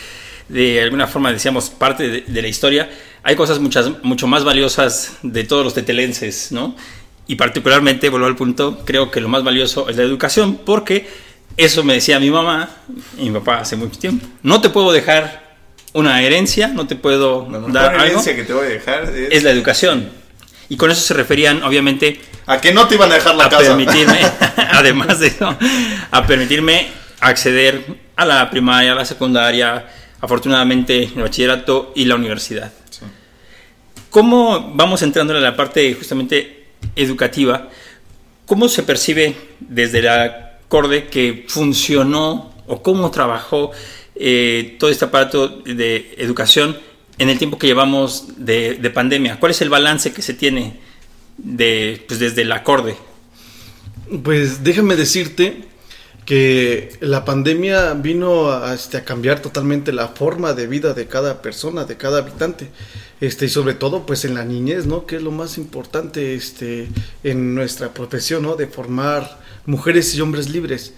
de 0.47 0.81
alguna 0.83 1.07
forma 1.07 1.31
decíamos 1.31 1.69
parte 1.71 2.07
de, 2.07 2.21
de 2.21 2.41
la 2.43 2.47
historia, 2.47 2.87
hay 3.25 3.35
cosas 3.35 3.57
muchas, 3.57 4.03
mucho 4.03 4.27
más 4.27 4.43
valiosas 4.43 5.17
de 5.23 5.43
todos 5.43 5.63
los 5.63 5.73
tetelenses, 5.73 6.51
¿no? 6.51 6.75
Y 7.25 7.35
particularmente, 7.35 8.09
vuelvo 8.09 8.27
al 8.27 8.35
punto, 8.35 8.83
creo 8.85 9.09
que 9.09 9.19
lo 9.19 9.27
más 9.27 9.43
valioso 9.43 9.89
es 9.89 9.97
la 9.97 10.03
educación, 10.03 10.59
porque 10.63 11.07
eso 11.57 11.83
me 11.83 11.95
decía 11.95 12.19
mi 12.19 12.29
mamá 12.29 12.69
y 13.17 13.31
mi 13.31 13.39
papá 13.39 13.61
hace 13.61 13.77
mucho 13.77 13.97
tiempo. 13.97 14.27
No 14.43 14.61
te 14.61 14.69
puedo 14.69 14.91
dejar 14.91 15.55
una 15.93 16.21
herencia, 16.21 16.67
no 16.67 16.85
te 16.85 16.95
puedo 16.95 17.47
La 17.49 17.59
dar 17.61 17.93
algo. 17.95 18.05
herencia 18.05 18.35
que 18.35 18.43
te 18.43 18.53
voy 18.53 18.67
a 18.67 18.69
dejar 18.69 19.05
es, 19.05 19.31
Es 19.31 19.43
la 19.43 19.49
educación. 19.49 20.07
Y 20.69 20.77
con 20.77 20.91
eso 20.91 21.01
se 21.01 21.15
referían, 21.15 21.63
obviamente, 21.63 22.21
a 22.45 22.61
que 22.61 22.75
no 22.75 22.87
te 22.87 22.93
iban 22.93 23.11
a 23.11 23.15
dejar 23.15 23.33
la 23.33 23.45
a 23.45 23.49
casa. 23.49 23.75
permitirme, 23.75 24.19
además 24.71 25.19
de 25.19 25.27
eso, 25.27 25.57
a 26.11 26.27
permitirme 26.27 26.89
acceder 27.21 27.83
a 28.15 28.23
la 28.23 28.47
primaria, 28.51 28.91
a 28.91 28.95
la 28.95 29.05
secundaria, 29.05 29.87
afortunadamente 30.21 31.05
el 31.05 31.23
bachillerato 31.23 31.91
y 31.95 32.05
la 32.05 32.13
universidad. 32.13 32.71
¿Cómo 34.15 34.71
vamos 34.73 35.01
entrando 35.01 35.35
en 35.35 35.43
la 35.43 35.57
parte 35.57 35.93
justamente 35.93 36.67
educativa? 36.95 37.67
¿Cómo 38.45 38.69
se 38.69 38.83
percibe 38.83 39.35
desde 39.59 40.01
la 40.01 40.59
CORDE 40.69 41.07
que 41.07 41.43
funcionó 41.49 42.53
o 42.65 42.81
cómo 42.81 43.11
trabajó 43.11 43.71
eh, 44.15 44.77
todo 44.79 44.89
este 44.89 45.03
aparato 45.03 45.49
de 45.49 46.15
educación 46.17 46.77
en 47.17 47.27
el 47.27 47.37
tiempo 47.37 47.59
que 47.59 47.67
llevamos 47.67 48.27
de, 48.37 48.75
de 48.75 48.89
pandemia? 48.89 49.37
¿Cuál 49.37 49.51
es 49.51 49.61
el 49.61 49.69
balance 49.69 50.13
que 50.13 50.21
se 50.21 50.33
tiene 50.33 50.79
de, 51.37 52.01
pues, 52.07 52.17
desde 52.17 52.45
la 52.45 52.63
CORDE? 52.63 52.95
Pues 54.23 54.63
déjame 54.63 54.95
decirte 54.95 55.65
que 56.25 56.97
la 57.01 57.23
pandemia 57.23 57.93
vino 57.93 58.51
a, 58.51 58.73
este, 58.73 58.97
a 58.97 59.05
cambiar 59.05 59.41
totalmente 59.41 59.93
la 59.93 60.09
forma 60.09 60.53
de 60.53 60.65
vida 60.65 60.93
de 60.93 61.05
cada 61.05 61.41
persona, 61.41 61.85
de 61.85 61.97
cada 61.97 62.19
habitante, 62.19 62.69
este, 63.21 63.45
y 63.45 63.49
sobre 63.49 63.75
todo 63.75 64.05
pues 64.07 64.25
en 64.25 64.33
la 64.33 64.43
niñez, 64.43 64.87
¿no? 64.87 65.05
Que 65.05 65.17
es 65.17 65.21
lo 65.21 65.31
más 65.31 65.57
importante 65.57 66.33
este, 66.33 66.89
en 67.23 67.53
nuestra 67.53 67.93
profesión, 67.93 68.43
¿no? 68.43 68.55
De 68.55 68.65
formar 68.65 69.39
mujeres 69.67 70.15
y 70.15 70.21
hombres 70.21 70.49
libres. 70.49 70.93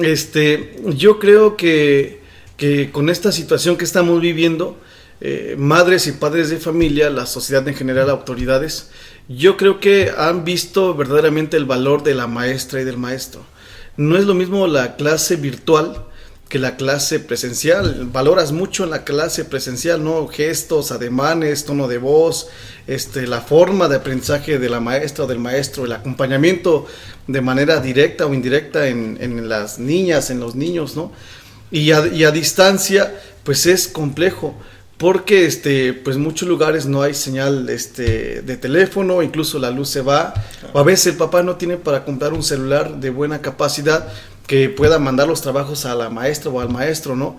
Este, 0.00 0.80
yo 0.96 1.18
creo 1.18 1.56
que, 1.56 2.20
que 2.58 2.90
con 2.90 3.08
esta 3.08 3.32
situación 3.32 3.76
que 3.78 3.84
estamos 3.84 4.20
viviendo, 4.20 4.78
eh, 5.22 5.54
madres 5.58 6.06
y 6.06 6.12
padres 6.12 6.50
de 6.50 6.58
familia, 6.58 7.08
la 7.08 7.24
sociedad 7.26 7.66
en 7.68 7.74
general, 7.74 8.10
autoridades, 8.10 8.90
yo 9.28 9.56
creo 9.56 9.80
que 9.80 10.10
han 10.16 10.44
visto 10.44 10.94
verdaderamente 10.94 11.56
el 11.56 11.64
valor 11.64 12.02
de 12.02 12.14
la 12.14 12.26
maestra 12.26 12.82
y 12.82 12.84
del 12.84 12.98
maestro. 12.98 13.46
No 13.96 14.16
es 14.16 14.24
lo 14.24 14.34
mismo 14.34 14.66
la 14.66 14.96
clase 14.96 15.36
virtual 15.36 16.06
que 16.48 16.58
la 16.58 16.76
clase 16.76 17.18
presencial. 17.18 18.08
Valoras 18.12 18.52
mucho 18.52 18.84
en 18.84 18.90
la 18.90 19.04
clase 19.04 19.44
presencial, 19.44 20.04
¿no? 20.04 20.28
Gestos, 20.28 20.92
ademanes, 20.92 21.64
tono 21.64 21.88
de 21.88 21.98
voz, 21.98 22.48
este, 22.86 23.26
la 23.26 23.40
forma 23.40 23.88
de 23.88 23.96
aprendizaje 23.96 24.58
de 24.58 24.68
la 24.68 24.80
maestra 24.80 25.24
o 25.24 25.26
del 25.26 25.38
maestro, 25.38 25.86
el 25.86 25.92
acompañamiento 25.92 26.86
de 27.26 27.40
manera 27.40 27.80
directa 27.80 28.26
o 28.26 28.34
indirecta 28.34 28.88
en, 28.88 29.16
en 29.20 29.48
las 29.48 29.78
niñas, 29.78 30.30
en 30.30 30.40
los 30.40 30.54
niños, 30.54 30.94
¿no? 30.94 31.12
Y 31.70 31.92
a, 31.92 32.06
y 32.06 32.24
a 32.24 32.30
distancia, 32.30 33.18
pues 33.44 33.64
es 33.64 33.88
complejo 33.88 34.54
porque 35.02 35.46
este 35.46 35.94
pues 35.94 36.16
muchos 36.16 36.48
lugares 36.48 36.86
no 36.86 37.02
hay 37.02 37.12
señal 37.12 37.68
este 37.70 38.40
de 38.42 38.56
teléfono 38.56 39.20
incluso 39.20 39.58
la 39.58 39.72
luz 39.72 39.88
se 39.88 40.00
va. 40.00 40.32
O 40.72 40.78
a 40.78 40.84
veces 40.84 41.08
el 41.08 41.16
papá 41.16 41.42
no 41.42 41.56
tiene 41.56 41.76
para 41.76 42.04
comprar 42.04 42.32
un 42.32 42.44
celular 42.44 43.00
de 43.00 43.10
buena 43.10 43.42
capacidad 43.42 44.06
que 44.46 44.68
pueda 44.68 45.00
mandar 45.00 45.26
los 45.26 45.42
trabajos 45.42 45.86
a 45.86 45.96
la 45.96 46.08
maestra 46.08 46.52
o 46.52 46.60
al 46.60 46.68
maestro 46.68 47.16
no 47.16 47.36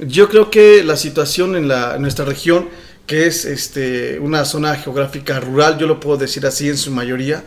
yo 0.00 0.28
creo 0.28 0.50
que 0.50 0.82
la 0.82 0.96
situación 0.96 1.54
en 1.54 1.68
la 1.68 1.94
en 1.94 2.02
nuestra 2.02 2.24
región 2.24 2.68
que 3.06 3.28
es 3.28 3.44
este 3.44 4.18
una 4.18 4.44
zona 4.44 4.74
geográfica 4.74 5.38
rural 5.38 5.78
yo 5.78 5.86
lo 5.86 6.00
puedo 6.00 6.16
decir 6.16 6.44
así 6.44 6.68
en 6.68 6.76
su 6.76 6.90
mayoría 6.90 7.44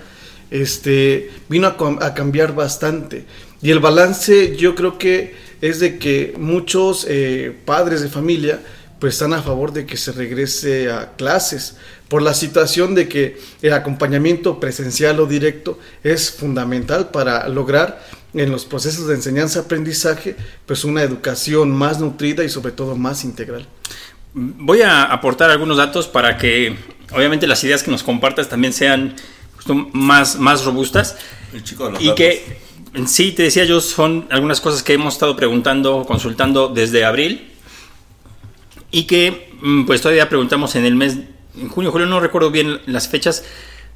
este 0.51 1.32
vino 1.50 1.68
a, 1.68 2.06
a 2.06 2.13
cambiar 2.13 2.56
bastante. 2.56 3.25
Y 3.62 3.72
el 3.72 3.80
balance 3.80 4.56
yo 4.56 4.74
creo 4.74 4.98
que 4.98 5.36
es 5.62 5.80
de 5.80 6.00
que 6.00 6.34
muchos 6.38 7.06
eh, 7.10 7.54
padres 7.66 8.01
de 8.01 8.08
familia 8.08 8.62
pues 9.00 9.13
están 9.15 9.34
a 9.34 9.41
favor 9.41 9.72
de 9.72 9.86
que 9.86 9.98
se 9.98 10.12
regrese 10.12 10.91
a 10.91 11.13
clases 11.15 11.77
por 12.08 12.22
la 12.22 12.34
situación 12.34 12.96
de 12.96 13.08
que 13.08 13.39
el 13.62 13.74
acompañamiento 13.74 14.60
presencial 14.60 15.20
o 15.20 15.25
directo 15.25 15.79
es 16.03 16.32
fundamental 16.32 17.10
para 17.10 17.48
lograr 17.48 18.03
en 18.34 18.51
los 18.51 18.65
procesos 18.65 19.08
de 19.08 19.15
enseñanza-aprendizaje 19.15 20.36
pues 20.65 20.84
una 20.84 21.01
educación 21.03 21.72
más 21.72 22.00
nutrida 22.00 22.44
y 22.44 22.50
sobre 22.50 22.72
todo 22.72 22.96
más 22.96 23.24
integral. 23.24 23.65
Voy 24.34 24.82
a 24.82 25.03
aportar 25.03 25.50
algunos 25.50 25.77
datos 25.77 26.08
para 26.08 26.38
que 26.38 26.75
obviamente 27.12 27.48
las 27.48 27.63
ideas 27.63 27.84
que 27.84 27.91
nos 27.91 28.03
compartas 28.03 28.50
también 28.50 28.74
sean 28.74 29.15
justo 29.56 29.74
más, 29.74 30.38
más 30.38 30.65
robustas 30.65 31.18
El 31.53 31.63
chico 31.63 31.86
de 31.86 31.91
los 31.94 32.01
y 32.01 32.06
datos. 32.06 32.18
que 32.18 32.58
en 32.94 33.08
sí, 33.08 33.32
te 33.32 33.44
decía 33.44 33.65
yo, 33.65 33.82
son 33.82 34.27
algunas 34.32 34.62
cosas 34.62 34.84
que 34.84 34.94
hemos 34.94 35.13
estado 35.13 35.36
preguntando, 35.36 36.06
consultando 36.08 36.70
desde 36.70 37.06
abril 37.06 37.51
y 38.91 39.03
que 39.03 39.51
mm, 39.62 39.86
pues 39.86 40.01
todavía 40.01 40.29
preguntamos 40.29 40.75
en 40.75 40.86
el 40.86 40.96
mes, 40.96 41.17
en 41.60 41.69
junio, 41.69 41.91
julio, 41.91 42.08
no 42.08 42.19
recuerdo 42.19 42.51
bien 42.51 42.79
las 42.86 43.08
fechas, 43.08 43.43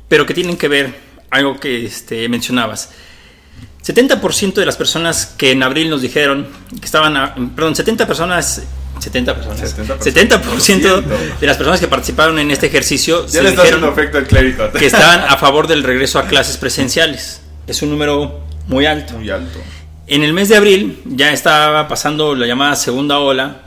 pero 0.07 0.25
que 0.25 0.33
tienen 0.33 0.57
que 0.57 0.67
ver 0.67 0.93
algo 1.29 1.59
que 1.59 1.85
este, 1.85 2.27
mencionabas. 2.29 2.91
70% 3.85 4.53
de 4.53 4.65
las 4.65 4.77
personas 4.77 5.25
que 5.37 5.51
en 5.51 5.61
abril 5.61 5.89
nos 5.89 6.01
dijeron 6.01 6.47
que 6.79 6.85
estaban, 6.85 7.17
a- 7.17 7.35
perdón, 7.55 7.75
70 7.75 8.07
personas, 8.07 8.63
70 8.99 9.35
personas, 9.35 9.75
70%. 9.77 9.97
70% 9.99 11.03
de 11.39 11.47
las 11.47 11.57
personas 11.57 11.79
que 11.81 11.87
participaron 11.87 12.39
en 12.39 12.51
este 12.51 12.67
ejercicio 12.67 13.25
Ya 13.25 13.41
se 13.41 13.51
dijeron 13.51 13.83
al 13.83 14.71
que 14.73 14.85
estaban 14.85 15.21
a 15.27 15.35
favor 15.37 15.67
del 15.67 15.83
regreso 15.83 16.19
a 16.19 16.27
clases 16.27 16.55
presenciales. 16.57 17.41
Es 17.67 17.81
un 17.81 17.89
número 17.89 18.41
muy 18.67 18.85
alto. 18.85 19.15
Muy 19.15 19.29
alto. 19.29 19.59
En 20.07 20.23
el 20.23 20.31
mes 20.33 20.47
de 20.49 20.55
abril 20.57 21.01
ya 21.05 21.33
estaba 21.33 21.87
pasando 21.87 22.35
la 22.35 22.45
llamada 22.45 22.75
segunda 22.75 23.19
ola, 23.19 23.62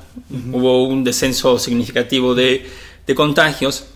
hubo 0.53 0.85
un 0.85 1.05
descenso 1.05 1.59
significativo 1.59 2.35
de, 2.35 2.67
de 3.07 3.15
contagios 3.15 3.87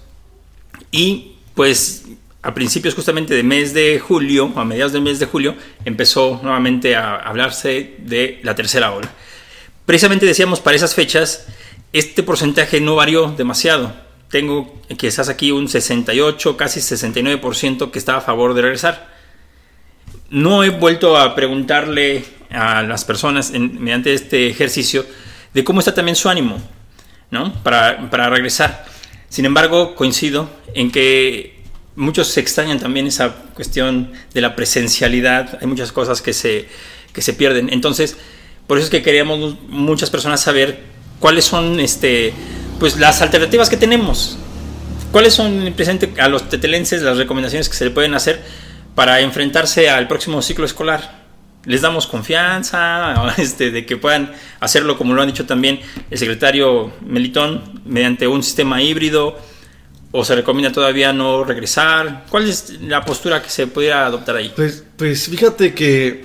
y 0.90 1.32
pues 1.54 2.04
a 2.42 2.54
principios 2.54 2.94
justamente 2.94 3.34
del 3.34 3.44
mes 3.44 3.74
de 3.74 3.98
julio, 3.98 4.52
a 4.56 4.64
mediados 4.64 4.92
del 4.92 5.02
mes 5.02 5.18
de 5.18 5.26
julio, 5.26 5.54
empezó 5.84 6.40
nuevamente 6.42 6.96
a 6.96 7.16
hablarse 7.16 7.96
de 7.98 8.40
la 8.42 8.54
tercera 8.54 8.92
ola. 8.92 9.10
Precisamente 9.84 10.24
decíamos 10.24 10.60
para 10.60 10.76
esas 10.76 10.94
fechas, 10.94 11.46
este 11.92 12.22
porcentaje 12.22 12.80
no 12.80 12.94
varió 12.94 13.34
demasiado. 13.36 13.92
Tengo 14.30 14.80
quizás 14.96 15.28
aquí 15.28 15.50
un 15.50 15.68
68, 15.68 16.56
casi 16.56 16.80
69% 16.80 17.90
que 17.90 17.98
está 17.98 18.16
a 18.16 18.20
favor 18.20 18.54
de 18.54 18.62
regresar. 18.62 19.12
No 20.30 20.62
he 20.62 20.70
vuelto 20.70 21.16
a 21.16 21.34
preguntarle 21.34 22.24
a 22.50 22.82
las 22.82 23.04
personas 23.04 23.50
mediante 23.50 24.14
este 24.14 24.46
ejercicio 24.46 25.04
de 25.54 25.64
cómo 25.64 25.80
está 25.80 25.94
también 25.94 26.16
su 26.16 26.28
ánimo, 26.28 26.58
¿no? 27.30 27.52
Para, 27.62 28.10
para 28.10 28.28
regresar. 28.30 28.84
Sin 29.28 29.44
embargo, 29.44 29.94
coincido 29.94 30.50
en 30.74 30.90
que 30.90 31.60
muchos 31.96 32.28
se 32.28 32.40
extrañan 32.40 32.78
también 32.78 33.06
esa 33.06 33.34
cuestión 33.54 34.12
de 34.32 34.40
la 34.40 34.56
presencialidad. 34.56 35.58
Hay 35.60 35.66
muchas 35.66 35.92
cosas 35.92 36.22
que 36.22 36.32
se, 36.32 36.68
que 37.12 37.22
se 37.22 37.32
pierden. 37.32 37.72
Entonces, 37.72 38.16
por 38.66 38.78
eso 38.78 38.86
es 38.86 38.90
que 38.90 39.02
queríamos 39.02 39.56
muchas 39.68 40.10
personas 40.10 40.40
saber 40.40 40.80
cuáles 41.18 41.44
son 41.44 41.80
este, 41.80 42.32
pues, 42.78 42.98
las 42.98 43.22
alternativas 43.22 43.68
que 43.68 43.76
tenemos. 43.76 44.38
¿Cuáles 45.12 45.34
son 45.34 45.66
en 45.66 45.74
presente 45.74 46.12
a 46.20 46.28
los 46.28 46.48
tetelenses 46.48 47.02
las 47.02 47.16
recomendaciones 47.16 47.68
que 47.68 47.76
se 47.76 47.84
le 47.84 47.90
pueden 47.90 48.14
hacer 48.14 48.40
para 48.94 49.20
enfrentarse 49.20 49.90
al 49.90 50.06
próximo 50.06 50.40
ciclo 50.40 50.64
escolar? 50.64 51.19
¿Les 51.64 51.82
damos 51.82 52.06
confianza 52.06 53.34
este, 53.38 53.70
de 53.70 53.84
que 53.84 53.96
puedan 53.96 54.32
hacerlo 54.60 54.96
como 54.96 55.14
lo 55.14 55.22
han 55.22 55.28
dicho 55.28 55.46
también 55.46 55.80
el 56.10 56.18
secretario 56.18 56.92
Melitón 57.06 57.82
mediante 57.84 58.26
un 58.26 58.42
sistema 58.42 58.82
híbrido? 58.82 59.38
¿O 60.12 60.24
se 60.24 60.34
recomienda 60.34 60.72
todavía 60.72 61.12
no 61.12 61.44
regresar? 61.44 62.24
¿Cuál 62.30 62.48
es 62.48 62.80
la 62.80 63.04
postura 63.04 63.42
que 63.42 63.48
se 63.48 63.68
pudiera 63.68 64.06
adoptar 64.06 64.36
ahí? 64.36 64.52
Pues, 64.56 64.82
pues 64.96 65.28
fíjate 65.28 65.72
que, 65.72 66.24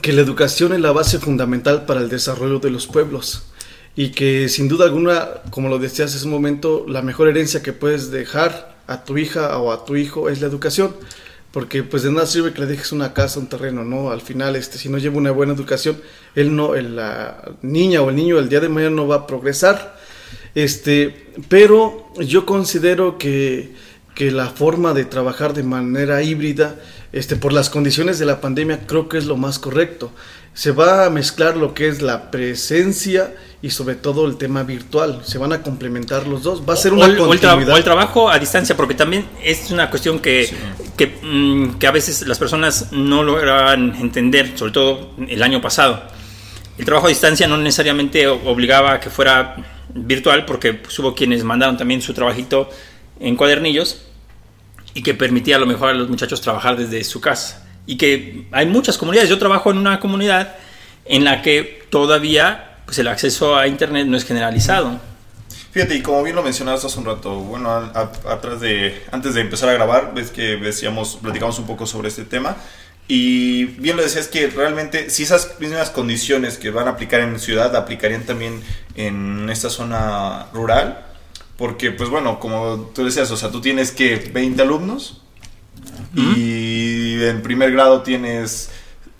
que 0.00 0.12
la 0.14 0.22
educación 0.22 0.72
es 0.72 0.80
la 0.80 0.92
base 0.92 1.18
fundamental 1.18 1.84
para 1.84 2.00
el 2.00 2.08
desarrollo 2.08 2.60
de 2.60 2.70
los 2.70 2.86
pueblos 2.86 3.50
y 3.94 4.10
que 4.10 4.48
sin 4.48 4.68
duda 4.68 4.86
alguna, 4.86 5.28
como 5.50 5.68
lo 5.68 5.78
decías 5.78 6.14
hace 6.14 6.24
un 6.24 6.30
momento, 6.30 6.86
la 6.88 7.02
mejor 7.02 7.28
herencia 7.28 7.62
que 7.62 7.72
puedes 7.72 8.10
dejar 8.10 8.76
a 8.86 9.04
tu 9.04 9.18
hija 9.18 9.58
o 9.58 9.72
a 9.72 9.84
tu 9.84 9.96
hijo 9.96 10.30
es 10.30 10.40
la 10.40 10.46
educación. 10.46 10.94
Porque 11.52 11.82
pues 11.82 12.04
de 12.04 12.12
nada 12.12 12.26
sirve 12.26 12.52
que 12.52 12.60
le 12.60 12.66
dejes 12.66 12.92
una 12.92 13.12
casa, 13.12 13.40
un 13.40 13.48
terreno, 13.48 13.84
¿no? 13.84 14.10
Al 14.12 14.20
final, 14.20 14.54
este, 14.54 14.78
si 14.78 14.88
no 14.88 14.98
lleva 14.98 15.16
una 15.16 15.32
buena 15.32 15.52
educación, 15.52 16.00
él 16.36 16.54
no, 16.54 16.76
el- 16.76 16.94
la 16.94 17.42
niña 17.62 18.02
o 18.02 18.10
el 18.10 18.16
niño 18.16 18.38
el 18.38 18.48
día 18.48 18.60
de 18.60 18.68
mañana 18.68 18.94
no 18.94 19.08
va 19.08 19.16
a 19.16 19.26
progresar. 19.26 19.98
Este, 20.54 21.32
pero 21.48 22.06
yo 22.20 22.46
considero 22.46 23.18
que, 23.18 23.72
que 24.14 24.30
la 24.30 24.46
forma 24.48 24.94
de 24.94 25.04
trabajar 25.04 25.52
de 25.54 25.62
manera 25.64 26.22
híbrida, 26.22 26.76
este, 27.12 27.34
por 27.34 27.52
las 27.52 27.68
condiciones 27.70 28.20
de 28.20 28.26
la 28.26 28.40
pandemia, 28.40 28.86
creo 28.86 29.08
que 29.08 29.18
es 29.18 29.26
lo 29.26 29.36
más 29.36 29.58
correcto. 29.58 30.12
Se 30.60 30.72
va 30.72 31.06
a 31.06 31.10
mezclar 31.10 31.56
lo 31.56 31.72
que 31.72 31.88
es 31.88 32.02
la 32.02 32.30
presencia 32.30 33.34
y 33.62 33.70
sobre 33.70 33.94
todo 33.94 34.26
el 34.26 34.36
tema 34.36 34.62
virtual. 34.62 35.22
Se 35.24 35.38
van 35.38 35.54
a 35.54 35.62
complementar 35.62 36.26
los 36.26 36.42
dos. 36.42 36.60
Va 36.68 36.74
a 36.74 36.76
ser 36.76 36.92
una 36.92 37.06
o 37.06 37.08
el, 37.08 37.18
o 37.18 37.32
el 37.32 37.40
tra- 37.40 37.48
continuidad. 37.48 37.74
o 37.74 37.76
el 37.78 37.84
trabajo 37.84 38.28
a 38.28 38.38
distancia, 38.38 38.76
porque 38.76 38.92
también 38.94 39.26
es 39.42 39.70
una 39.70 39.88
cuestión 39.88 40.18
que, 40.18 40.54
que, 40.98 41.18
mm, 41.22 41.78
que 41.78 41.86
a 41.86 41.90
veces 41.92 42.26
las 42.28 42.38
personas 42.38 42.88
no 42.92 43.22
lograban 43.22 43.94
entender, 43.96 44.52
sobre 44.58 44.72
todo 44.72 45.14
el 45.26 45.42
año 45.42 45.62
pasado. 45.62 46.02
El 46.76 46.84
trabajo 46.84 47.06
a 47.06 47.08
distancia 47.08 47.48
no 47.48 47.56
necesariamente 47.56 48.26
obligaba 48.26 48.92
a 48.92 49.00
que 49.00 49.08
fuera 49.08 49.56
virtual, 49.94 50.44
porque 50.44 50.74
pues, 50.74 50.98
hubo 50.98 51.14
quienes 51.14 51.42
mandaron 51.42 51.78
también 51.78 52.02
su 52.02 52.12
trabajito 52.12 52.68
en 53.18 53.34
cuadernillos 53.34 54.02
y 54.92 55.02
que 55.02 55.14
permitía 55.14 55.56
a 55.56 55.58
lo 55.58 55.64
mejor 55.64 55.88
a 55.88 55.94
los 55.94 56.10
muchachos 56.10 56.42
trabajar 56.42 56.76
desde 56.76 57.02
su 57.04 57.18
casa. 57.18 57.66
Y 57.90 57.96
que 57.96 58.46
hay 58.52 58.66
muchas 58.66 58.96
comunidades. 58.98 59.28
Yo 59.30 59.38
trabajo 59.38 59.70
en 59.70 59.78
una 59.78 59.98
comunidad 59.98 60.54
en 61.06 61.24
la 61.24 61.42
que 61.42 61.82
todavía 61.90 62.78
pues, 62.84 62.98
el 63.00 63.08
acceso 63.08 63.56
a 63.56 63.66
Internet 63.66 64.06
no 64.06 64.16
es 64.16 64.24
generalizado. 64.24 65.00
Fíjate, 65.72 65.96
y 65.96 66.02
como 66.02 66.22
bien 66.22 66.36
lo 66.36 66.42
mencionabas 66.42 66.84
hace 66.84 66.98
un 66.98 67.04
rato, 67.04 67.34
bueno, 67.40 67.70
a- 67.70 67.90
a- 68.26 68.32
atrás 68.32 68.60
de, 68.60 69.02
antes 69.10 69.34
de 69.34 69.40
empezar 69.40 69.68
a 69.68 69.72
grabar, 69.72 70.12
ves 70.14 70.30
que 70.30 70.56
decíamos, 70.56 71.18
platicamos 71.20 71.58
un 71.58 71.66
poco 71.66 71.86
sobre 71.86 72.08
este 72.08 72.24
tema. 72.24 72.56
Y 73.08 73.64
bien 73.64 73.96
lo 73.96 74.02
decías 74.04 74.28
que 74.28 74.46
realmente, 74.48 75.10
si 75.10 75.24
esas 75.24 75.58
mismas 75.58 75.90
condiciones 75.90 76.58
que 76.58 76.70
van 76.70 76.86
a 76.86 76.92
aplicar 76.92 77.20
en 77.20 77.40
ciudad, 77.40 77.74
aplicarían 77.74 78.22
también 78.22 78.62
en 78.94 79.48
esta 79.50 79.68
zona 79.68 80.46
rural. 80.52 81.06
Porque, 81.56 81.90
pues 81.90 82.08
bueno, 82.08 82.38
como 82.38 82.90
tú 82.94 83.04
decías, 83.04 83.28
o 83.32 83.36
sea, 83.36 83.50
tú 83.50 83.60
tienes 83.60 83.90
que 83.90 84.16
20 84.32 84.62
alumnos 84.62 85.22
y 86.14 86.69
en 87.28 87.42
primer 87.42 87.72
grado 87.72 88.02
tienes 88.02 88.70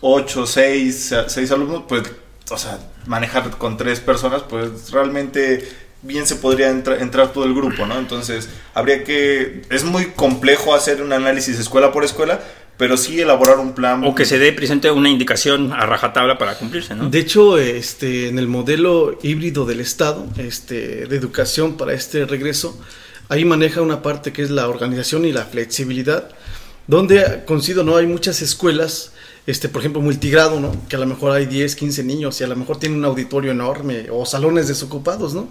8, 0.01 0.47
6, 0.47 1.15
6 1.27 1.51
alumnos, 1.53 1.85
pues, 1.89 2.03
o 2.51 2.57
sea, 2.59 2.79
manejar 3.07 3.51
con 3.59 3.77
tres 3.77 4.01
personas, 4.01 4.43
pues 4.49 4.91
realmente 4.91 5.69
bien 6.03 6.27
se 6.27 6.37
podría 6.37 6.71
entra- 6.71 6.99
entrar 7.01 7.33
todo 7.33 7.45
el 7.45 7.55
grupo, 7.55 7.87
¿no? 7.87 7.99
Entonces, 7.99 8.49
habría 8.75 9.05
que, 9.05 9.63
es 9.71 9.85
muy 9.85 10.07
complejo 10.07 10.75
hacer 10.75 11.03
un 11.03 11.13
análisis 11.13 11.59
escuela 11.59 11.93
por 11.93 12.05
escuela, 12.05 12.41
pero 12.79 12.97
sí 12.97 13.21
elaborar 13.21 13.59
un 13.59 13.75
plan. 13.75 14.03
O 14.05 14.15
que 14.15 14.25
se 14.25 14.39
dé 14.39 14.53
presente 14.55 14.91
una 14.91 15.11
indicación 15.11 15.71
a 15.75 15.85
rajatabla 15.85 16.39
para 16.39 16.57
cumplirse, 16.57 16.95
¿no? 16.95 17.11
De 17.11 17.19
hecho, 17.19 17.59
este, 17.59 18.29
en 18.29 18.39
el 18.39 18.49
modelo 18.49 19.19
híbrido 19.23 19.67
del 19.67 19.81
Estado 19.81 20.27
este, 20.39 21.07
de 21.07 21.17
educación 21.17 21.77
para 21.77 21.93
este 21.93 22.25
regreso, 22.25 22.81
ahí 23.29 23.45
maneja 23.45 23.83
una 23.83 24.01
parte 24.01 24.33
que 24.33 24.41
es 24.43 24.49
la 24.49 24.67
organización 24.69 25.27
y 25.27 25.33
la 25.33 25.45
flexibilidad, 25.45 26.31
donde 26.91 27.45
coincido, 27.47 27.85
¿no? 27.85 27.97
Hay 27.97 28.07
muchas 28.09 28.43
escuelas, 28.43 29.13
este, 29.47 29.69
por 29.69 29.81
ejemplo, 29.81 30.03
multigrado, 30.03 30.59
¿no? 30.59 30.75
Que 30.89 30.97
a 30.97 30.99
lo 30.99 31.07
mejor 31.07 31.31
hay 31.31 31.47
10, 31.47 31.77
15 31.77 32.03
niños 32.03 32.41
y 32.41 32.45
a 32.45 32.49
lo 32.49 32.57
mejor 32.57 32.81
tienen 32.81 32.99
un 32.99 33.05
auditorio 33.05 33.53
enorme 33.53 34.09
o 34.11 34.27
salones 34.27 34.67
desocupados, 34.67 35.33
¿no? 35.33 35.49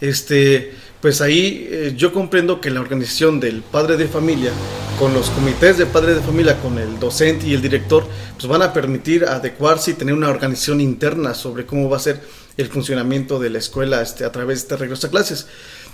Este, 0.00 0.72
pues 1.02 1.20
ahí 1.20 1.68
eh, 1.70 1.92
yo 1.94 2.12
comprendo 2.12 2.62
que 2.62 2.70
la 2.70 2.80
organización 2.80 3.38
del 3.38 3.60
padre 3.60 3.98
de 3.98 4.08
familia 4.08 4.50
con 4.98 5.12
los 5.12 5.28
comités 5.28 5.76
de 5.76 5.84
padres 5.84 6.16
de 6.16 6.22
familia, 6.22 6.58
con 6.60 6.78
el 6.78 6.98
docente 6.98 7.48
y 7.48 7.52
el 7.52 7.60
director, 7.60 8.06
pues 8.36 8.46
van 8.46 8.62
a 8.62 8.72
permitir 8.72 9.26
adecuarse 9.26 9.90
y 9.90 9.94
tener 9.94 10.14
una 10.14 10.30
organización 10.30 10.80
interna 10.80 11.34
sobre 11.34 11.66
cómo 11.66 11.90
va 11.90 11.98
a 11.98 12.00
ser 12.00 12.22
el 12.56 12.68
funcionamiento 12.68 13.38
de 13.38 13.50
la 13.50 13.58
escuela 13.58 14.00
este, 14.00 14.24
a 14.24 14.32
través 14.32 14.58
de 14.58 14.62
este 14.62 14.76
regreso 14.78 15.06
a 15.06 15.10
clases. 15.10 15.48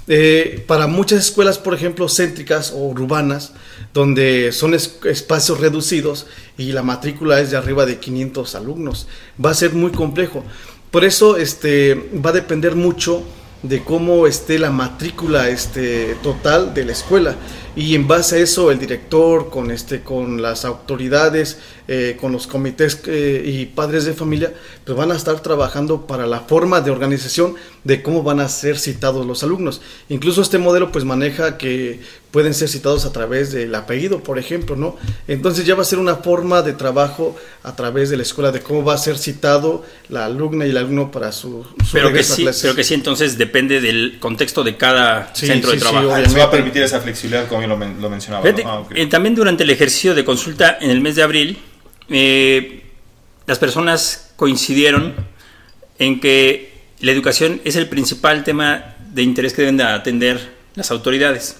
Eh, 0.06 0.62
para 0.66 0.86
muchas 0.86 1.20
escuelas, 1.26 1.58
por 1.58 1.72
ejemplo, 1.74 2.08
céntricas 2.08 2.72
o 2.72 2.78
urbanas, 2.88 3.52
donde 3.94 4.52
son 4.52 4.74
es- 4.74 4.98
espacios 5.04 5.60
reducidos 5.60 6.26
y 6.58 6.72
la 6.72 6.82
matrícula 6.82 7.40
es 7.40 7.50
de 7.50 7.56
arriba 7.56 7.86
de 7.86 7.98
500 7.98 8.54
alumnos, 8.54 9.06
va 9.42 9.50
a 9.50 9.54
ser 9.54 9.72
muy 9.72 9.92
complejo. 9.92 10.44
Por 10.90 11.04
eso 11.04 11.36
este, 11.38 11.94
va 12.24 12.30
a 12.30 12.34
depender 12.34 12.74
mucho 12.76 13.22
de 13.62 13.82
cómo 13.82 14.26
esté 14.26 14.58
la 14.58 14.70
matrícula 14.70 15.48
este, 15.48 16.16
total 16.22 16.74
de 16.74 16.84
la 16.84 16.92
escuela. 16.92 17.34
Y 17.74 17.94
en 17.94 18.06
base 18.06 18.36
a 18.36 18.38
eso, 18.40 18.70
el 18.70 18.78
director, 18.78 19.48
con, 19.48 19.70
este, 19.70 20.02
con 20.02 20.42
las 20.42 20.64
autoridades, 20.66 21.58
eh, 21.88 22.16
con 22.20 22.30
los 22.30 22.46
comités 22.46 23.00
eh, 23.06 23.42
y 23.44 23.64
padres 23.66 24.04
de 24.04 24.12
familia, 24.12 24.52
pues 24.84 24.96
van 24.96 25.10
a 25.10 25.16
estar 25.16 25.40
trabajando 25.40 26.06
para 26.06 26.26
la 26.26 26.40
forma 26.40 26.82
de 26.82 26.90
organización 26.90 27.54
de 27.84 28.02
cómo 28.02 28.22
van 28.22 28.40
a 28.40 28.48
ser 28.48 28.78
citados 28.78 29.26
los 29.26 29.42
alumnos. 29.42 29.82
Incluso 30.08 30.40
este 30.40 30.56
modelo 30.56 30.90
pues 30.90 31.04
maneja 31.04 31.58
que 31.58 32.00
pueden 32.30 32.54
ser 32.54 32.68
citados 32.70 33.04
a 33.04 33.12
través 33.12 33.52
del 33.52 33.74
apellido, 33.74 34.22
por 34.22 34.38
ejemplo, 34.38 34.74
¿no? 34.74 34.96
Entonces 35.28 35.66
ya 35.66 35.74
va 35.74 35.82
a 35.82 35.84
ser 35.84 35.98
una 35.98 36.16
forma 36.16 36.62
de 36.62 36.72
trabajo 36.72 37.36
a 37.62 37.76
través 37.76 38.08
de 38.10 38.16
la 38.16 38.22
escuela 38.22 38.50
de 38.52 38.60
cómo 38.60 38.82
va 38.84 38.94
a 38.94 38.98
ser 38.98 39.18
citado 39.18 39.84
la 40.08 40.24
alumna 40.24 40.66
y 40.66 40.70
el 40.70 40.78
alumno 40.78 41.10
para 41.10 41.30
su, 41.30 41.64
su 41.84 41.92
Pero 41.92 42.10
que, 42.12 42.20
a 42.20 42.22
sí, 42.22 42.42
clases. 42.42 42.62
pero 42.62 42.74
que 42.74 42.84
sí, 42.84 42.94
entonces 42.94 43.36
depende 43.38 43.80
del 43.82 44.16
contexto 44.18 44.64
de 44.64 44.76
cada 44.78 45.30
Sí, 45.34 45.46
centro 45.46 45.70
sí, 45.70 45.76
de 45.76 45.82
sí, 45.82 45.88
trabajo. 45.88 46.10
Ah, 46.12 46.20
les 46.20 46.34
va 46.36 46.44
a 46.44 46.50
permitir 46.50 46.82
esa 46.82 47.00
flexibilidad, 47.00 47.46
como 47.48 47.60
bien 47.60 47.70
lo, 47.70 47.76
men- 47.76 48.00
lo 48.00 48.08
mencionaba. 48.10 48.42
¿no? 48.44 48.56
Fíjate, 48.56 48.68
Ah, 48.68 48.82
eh, 48.96 49.06
también 49.06 49.34
durante 49.34 49.62
el 49.62 49.70
ejercicio 49.70 50.14
de 50.14 50.24
consulta 50.24 50.78
en 50.80 50.90
el 50.90 51.00
mes 51.02 51.16
de 51.16 51.22
abril, 51.22 51.58
eh, 52.08 52.82
las 53.46 53.58
personas 53.58 54.32
coincidieron 54.36 55.14
en 55.98 56.18
que 56.20 56.73
la 57.00 57.12
educación 57.12 57.60
es 57.64 57.76
el 57.76 57.88
principal 57.88 58.44
tema 58.44 58.94
de 59.12 59.22
interés 59.22 59.52
que 59.52 59.62
deben 59.62 59.76
de 59.76 59.84
atender 59.84 60.52
las 60.74 60.90
autoridades. 60.90 61.56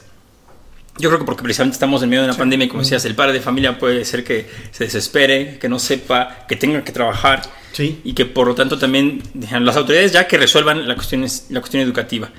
Yo 0.98 1.08
creo 1.08 1.18
que 1.18 1.24
porque 1.24 1.42
precisamente 1.42 1.74
estamos 1.74 2.02
en 2.02 2.08
medio 2.08 2.22
de 2.22 2.28
una 2.28 2.38
pandemia 2.38 2.68
como 2.68 2.82
decías, 2.82 3.04
el 3.04 3.14
padre 3.16 3.32
de 3.34 3.40
familia 3.40 3.78
puede 3.78 4.04
ser 4.04 4.22
que 4.22 4.48
se 4.70 4.84
desespere, 4.84 5.58
que 5.58 5.68
no 5.68 5.78
sepa, 5.80 6.44
que 6.48 6.54
tenga 6.56 6.84
que 6.84 6.92
trabajar 6.92 7.42
Sí. 7.72 8.00
y 8.04 8.12
que 8.12 8.24
por 8.26 8.46
lo 8.46 8.54
tanto 8.54 8.78
también 8.78 9.20
dejan 9.34 9.64
las 9.64 9.76
autoridades 9.76 10.12
ya 10.12 10.28
que 10.28 10.38
resuelvan 10.38 10.86
la 10.86 10.94
cuestión, 10.94 11.24
es- 11.24 11.46
la 11.50 11.58
cuestión 11.60 11.82
educativa. 11.82 12.30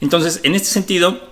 Entonces, 0.00 0.40
en 0.42 0.56
este 0.56 0.66
sentido, 0.68 1.30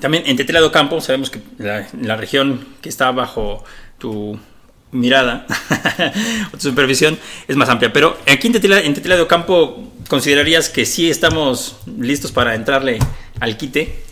también 0.00 0.22
en 0.26 0.36
Tetela 0.38 0.60
do 0.60 0.72
Campo, 0.72 1.00
sabemos 1.02 1.28
que 1.28 1.40
la, 1.58 1.86
la 2.00 2.16
región 2.16 2.66
que 2.80 2.88
está 2.88 3.10
bajo 3.12 3.62
tu 3.98 4.38
mirada 4.92 5.46
o 6.52 6.56
tu 6.56 6.68
supervisión 6.70 7.18
es 7.48 7.56
más 7.56 7.68
amplia, 7.68 7.92
pero 7.92 8.16
aquí 8.26 8.46
en 8.46 8.54
Tetela, 8.54 8.80
en 8.80 8.94
Tetela 8.94 9.16
do 9.16 9.28
Campo, 9.28 9.92
¿considerarías 10.08 10.68
que 10.68 10.86
sí 10.86 11.10
estamos 11.10 11.76
listos 11.98 12.32
para 12.32 12.54
entrarle 12.54 12.98
al 13.40 13.56
quite? 13.56 14.06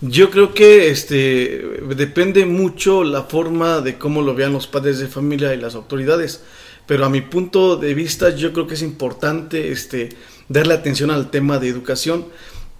Yo 0.00 0.30
creo 0.30 0.54
que 0.54 0.90
este 0.90 1.62
depende 1.94 2.46
mucho 2.46 3.04
la 3.04 3.24
forma 3.24 3.80
de 3.80 3.98
cómo 3.98 4.22
lo 4.22 4.34
vean 4.34 4.52
los 4.52 4.66
padres 4.66 4.98
de 4.98 5.08
familia 5.08 5.52
y 5.52 5.58
las 5.58 5.74
autoridades. 5.74 6.42
Pero 6.86 7.04
a 7.04 7.10
mi 7.10 7.20
punto 7.20 7.76
de 7.76 7.94
vista, 7.94 8.30
yo 8.30 8.52
creo 8.52 8.66
que 8.66 8.74
es 8.74 8.82
importante 8.82 9.70
este, 9.70 10.08
darle 10.48 10.74
atención 10.74 11.10
al 11.10 11.30
tema 11.30 11.58
de 11.58 11.68
educación. 11.68 12.26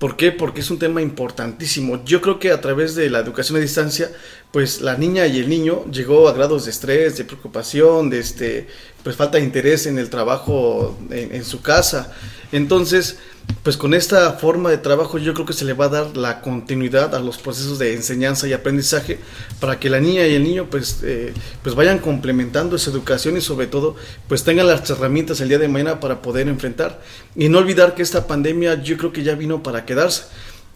¿Por 0.00 0.16
qué? 0.16 0.32
Porque 0.32 0.62
es 0.62 0.70
un 0.70 0.78
tema 0.78 1.02
importantísimo. 1.02 2.02
Yo 2.04 2.22
creo 2.22 2.38
que 2.38 2.52
a 2.52 2.60
través 2.62 2.94
de 2.94 3.10
la 3.10 3.18
educación 3.18 3.58
a 3.58 3.60
distancia, 3.60 4.10
pues 4.50 4.80
la 4.80 4.96
niña 4.96 5.26
y 5.26 5.38
el 5.38 5.48
niño 5.48 5.84
llegó 5.92 6.26
a 6.26 6.32
grados 6.32 6.64
de 6.64 6.70
estrés, 6.70 7.18
de 7.18 7.24
preocupación, 7.24 8.08
de 8.08 8.18
este, 8.18 8.66
pues 9.02 9.16
falta 9.16 9.38
interés 9.38 9.86
en 9.86 9.98
el 9.98 10.10
trabajo 10.10 10.98
en, 11.10 11.34
en 11.34 11.44
su 11.44 11.62
casa. 11.62 12.12
Entonces, 12.52 13.18
pues 13.62 13.76
con 13.76 13.94
esta 13.94 14.32
forma 14.34 14.70
de 14.70 14.78
trabajo 14.78 15.18
yo 15.18 15.34
creo 15.34 15.46
que 15.46 15.52
se 15.52 15.64
le 15.64 15.72
va 15.72 15.86
a 15.86 15.88
dar 15.88 16.16
la 16.16 16.40
continuidad 16.40 17.14
a 17.14 17.20
los 17.20 17.38
procesos 17.38 17.78
de 17.78 17.94
enseñanza 17.94 18.48
y 18.48 18.52
aprendizaje 18.52 19.18
para 19.60 19.78
que 19.78 19.90
la 19.90 20.00
niña 20.00 20.26
y 20.26 20.34
el 20.34 20.44
niño 20.44 20.68
pues, 20.70 21.00
eh, 21.02 21.32
pues 21.62 21.74
vayan 21.74 21.98
complementando 21.98 22.76
esa 22.76 22.90
educación 22.90 23.36
y 23.36 23.40
sobre 23.40 23.66
todo 23.66 23.96
pues 24.28 24.44
tengan 24.44 24.66
las 24.66 24.88
herramientas 24.88 25.40
el 25.40 25.48
día 25.48 25.58
de 25.58 25.68
mañana 25.68 26.00
para 26.00 26.22
poder 26.22 26.48
enfrentar. 26.48 27.00
Y 27.34 27.48
no 27.48 27.58
olvidar 27.58 27.94
que 27.94 28.02
esta 28.02 28.26
pandemia 28.26 28.82
yo 28.82 28.96
creo 28.96 29.12
que 29.12 29.22
ya 29.22 29.34
vino 29.34 29.62
para 29.62 29.84
quedarse. 29.84 30.24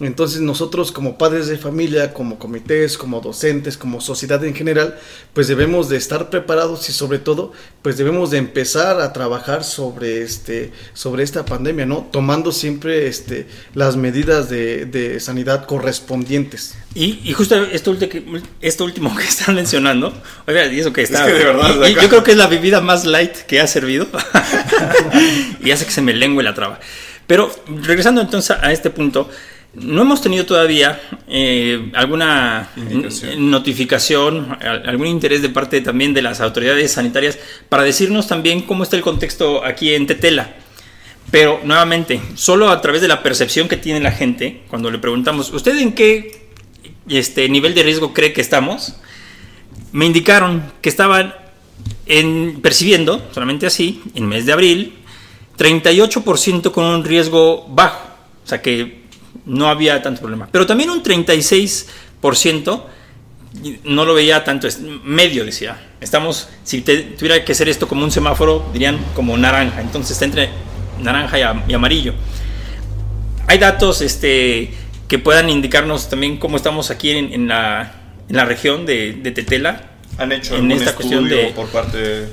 Entonces 0.01 0.41
nosotros 0.41 0.91
como 0.91 1.17
padres 1.19 1.47
de 1.47 1.57
familia, 1.57 2.13
como 2.13 2.37
comités, 2.39 2.99
como 2.99 3.21
docentes, 3.21 3.77
como 3.79 4.01
sociedad 4.01 4.45
en 4.45 4.53
general, 4.55 4.99
pues 5.33 5.47
debemos 5.47 5.89
de 5.89 5.97
estar 5.97 6.31
preparados 6.31 6.89
y 6.89 6.93
sobre 6.93 7.21
todo, 7.21 7.53
pues 7.81 7.97
debemos 7.97 8.31
de 8.33 8.39
empezar 8.39 9.01
a 9.01 9.13
trabajar 9.13 9.63
sobre 9.63 10.23
este, 10.23 10.73
sobre 10.95 11.23
esta 11.23 11.45
pandemia, 11.45 11.87
¿no? 11.87 12.09
Tomando 12.11 12.51
siempre 12.51 13.07
este, 13.07 13.47
las 13.75 13.95
medidas 13.97 14.51
de, 14.51 14.85
de 14.87 15.21
sanidad 15.21 15.65
correspondientes. 15.67 16.75
Y, 16.97 17.21
y 17.25 17.33
justo 17.33 17.55
esto, 17.65 17.93
último 18.85 19.17
que 19.17 19.25
están 19.25 19.55
mencionando, 19.55 20.13
oiga, 20.49 20.67
y 20.67 20.81
eso 20.81 20.93
que 20.93 21.03
está. 21.03 21.25
que 21.27 21.33
de 21.35 21.45
verdad, 21.45 21.73
y- 21.87 21.89
y 21.91 21.93
acá- 21.93 22.03
yo 22.03 22.09
creo 22.09 22.23
que 22.25 22.33
es 22.33 22.37
la 22.37 22.49
bebida 22.49 22.81
más 22.81 23.05
light 23.05 23.33
que 23.47 23.61
ha 23.61 23.67
servido. 23.69 24.09
y 25.65 25.71
hace 25.71 25.85
que 25.85 25.91
se 25.93 26.03
me 26.03 26.13
lengue 26.15 26.43
la 26.43 26.55
traba. 26.55 26.81
Pero 27.27 27.51
regresando 27.83 28.21
entonces 28.21 28.57
a 28.61 28.73
este 28.73 28.91
punto, 28.91 29.31
no 29.77 30.03
hemos 30.03 30.21
tenido 30.21 30.47
todavía 30.47 31.01
eh, 31.29 31.91
alguna 31.95 32.71
notificación, 33.37 34.57
al- 34.61 34.89
algún 34.89 35.07
interés 35.07 35.43
de 35.43 35.49
parte 35.49 35.81
también 35.81 36.15
de 36.15 36.23
las 36.23 36.41
autoridades 36.41 36.93
sanitarias 36.93 37.39
para 37.69 37.83
decirnos 37.83 38.27
también 38.29 38.63
cómo 38.63 38.83
está 38.83 38.97
el 38.97 39.03
contexto 39.03 39.65
aquí 39.65 39.95
en 39.95 40.07
Tetela. 40.07 40.55
Pero 41.31 41.61
nuevamente, 41.65 42.21
solo 42.35 42.69
a 42.71 42.81
través 42.81 43.01
de 43.01 43.09
la 43.09 43.23
percepción 43.23 43.67
que 43.69 43.77
tiene 43.77 44.01
la 44.01 44.13
gente, 44.13 44.63
cuando 44.69 44.91
le 44.91 44.99
preguntamos, 44.99 45.51
¿usted 45.53 45.77
en 45.79 45.93
qué 45.93 46.49
este, 47.09 47.49
nivel 47.49 47.75
de 47.75 47.83
riesgo 47.83 48.13
cree 48.13 48.33
que 48.33 48.41
estamos? 48.41 48.95
Me 49.93 50.07
indicaron 50.07 50.63
que 50.81 50.89
estaban 50.89 51.35
en, 52.07 52.61
percibiendo, 52.63 53.27
solamente 53.33 53.67
así, 53.67 54.03
en 54.15 54.27
mes 54.29 54.47
de 54.47 54.53
abril, 54.53 54.93
38% 55.59 56.71
con 56.73 56.85
un 56.85 57.05
riesgo 57.05 57.67
bajo, 57.69 58.01
o 58.45 58.49
sea 58.49 58.61
que 58.61 59.04
no 59.47 59.68
había 59.68 60.03
tanto 60.03 60.20
problema. 60.20 60.49
Pero 60.51 60.66
también 60.66 60.90
un 60.90 61.03
36% 61.03 62.83
no 63.85 64.05
lo 64.05 64.14
veía 64.14 64.44
tanto, 64.44 64.66
es 64.66 64.81
medio 64.81 65.44
decía. 65.44 65.79
Estamos, 66.01 66.49
si 66.64 66.81
tuviera 66.83 67.44
que 67.44 67.53
hacer 67.53 67.68
esto 67.68 67.88
como 67.88 68.05
un 68.05 68.11
semáforo, 68.11 68.68
dirían 68.73 68.99
como 69.14 69.37
naranja, 69.37 69.81
entonces 69.81 70.12
está 70.12 70.25
entre 70.25 70.51
naranja 71.01 71.38
y, 71.68 71.73
amarillo. 71.73 72.14
Hay 73.47 73.59
datos 73.59 74.01
este, 74.01 74.73
que 75.09 75.18
puedan 75.18 75.51
indicarnos 75.51 76.09
también 76.09 76.38
cómo 76.38 76.57
estamos 76.57 76.90
aquí 76.90 77.11
en, 77.11 77.49
la, 77.49 77.92
en 78.29 78.37
la, 78.37 78.44
región 78.44 78.87
de, 78.87 79.12
de, 79.12 79.31
Tetela. 79.31 79.90
¿Han 80.18 80.33
hecho 80.33 80.57
en 80.57 80.70
esta 80.73 80.94
cuestión 80.94 81.29
de, 81.29 81.53
por 81.55 81.68
parte 81.68 81.99
de... 81.99 82.29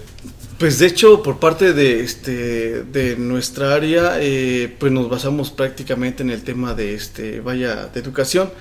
Pues 0.62 0.78
de 0.78 0.86
hecho, 0.86 1.24
por 1.24 1.39
parte 1.39 1.74
de, 1.74 2.02
este, 2.02 2.84
de 2.84 3.15
nuestra 3.17 3.74
área, 3.74 4.17
eh, 4.19 4.71
pues 4.80 4.91
nos 4.91 5.10
basamos 5.10 5.50
prácticamente 5.50 6.21
en 6.21 6.30
el 6.30 6.43
tema 6.43 6.76
de, 6.76 6.93
este, 6.93 7.39
vaya, 7.39 7.88
de 7.88 8.00
educación. 8.00 8.52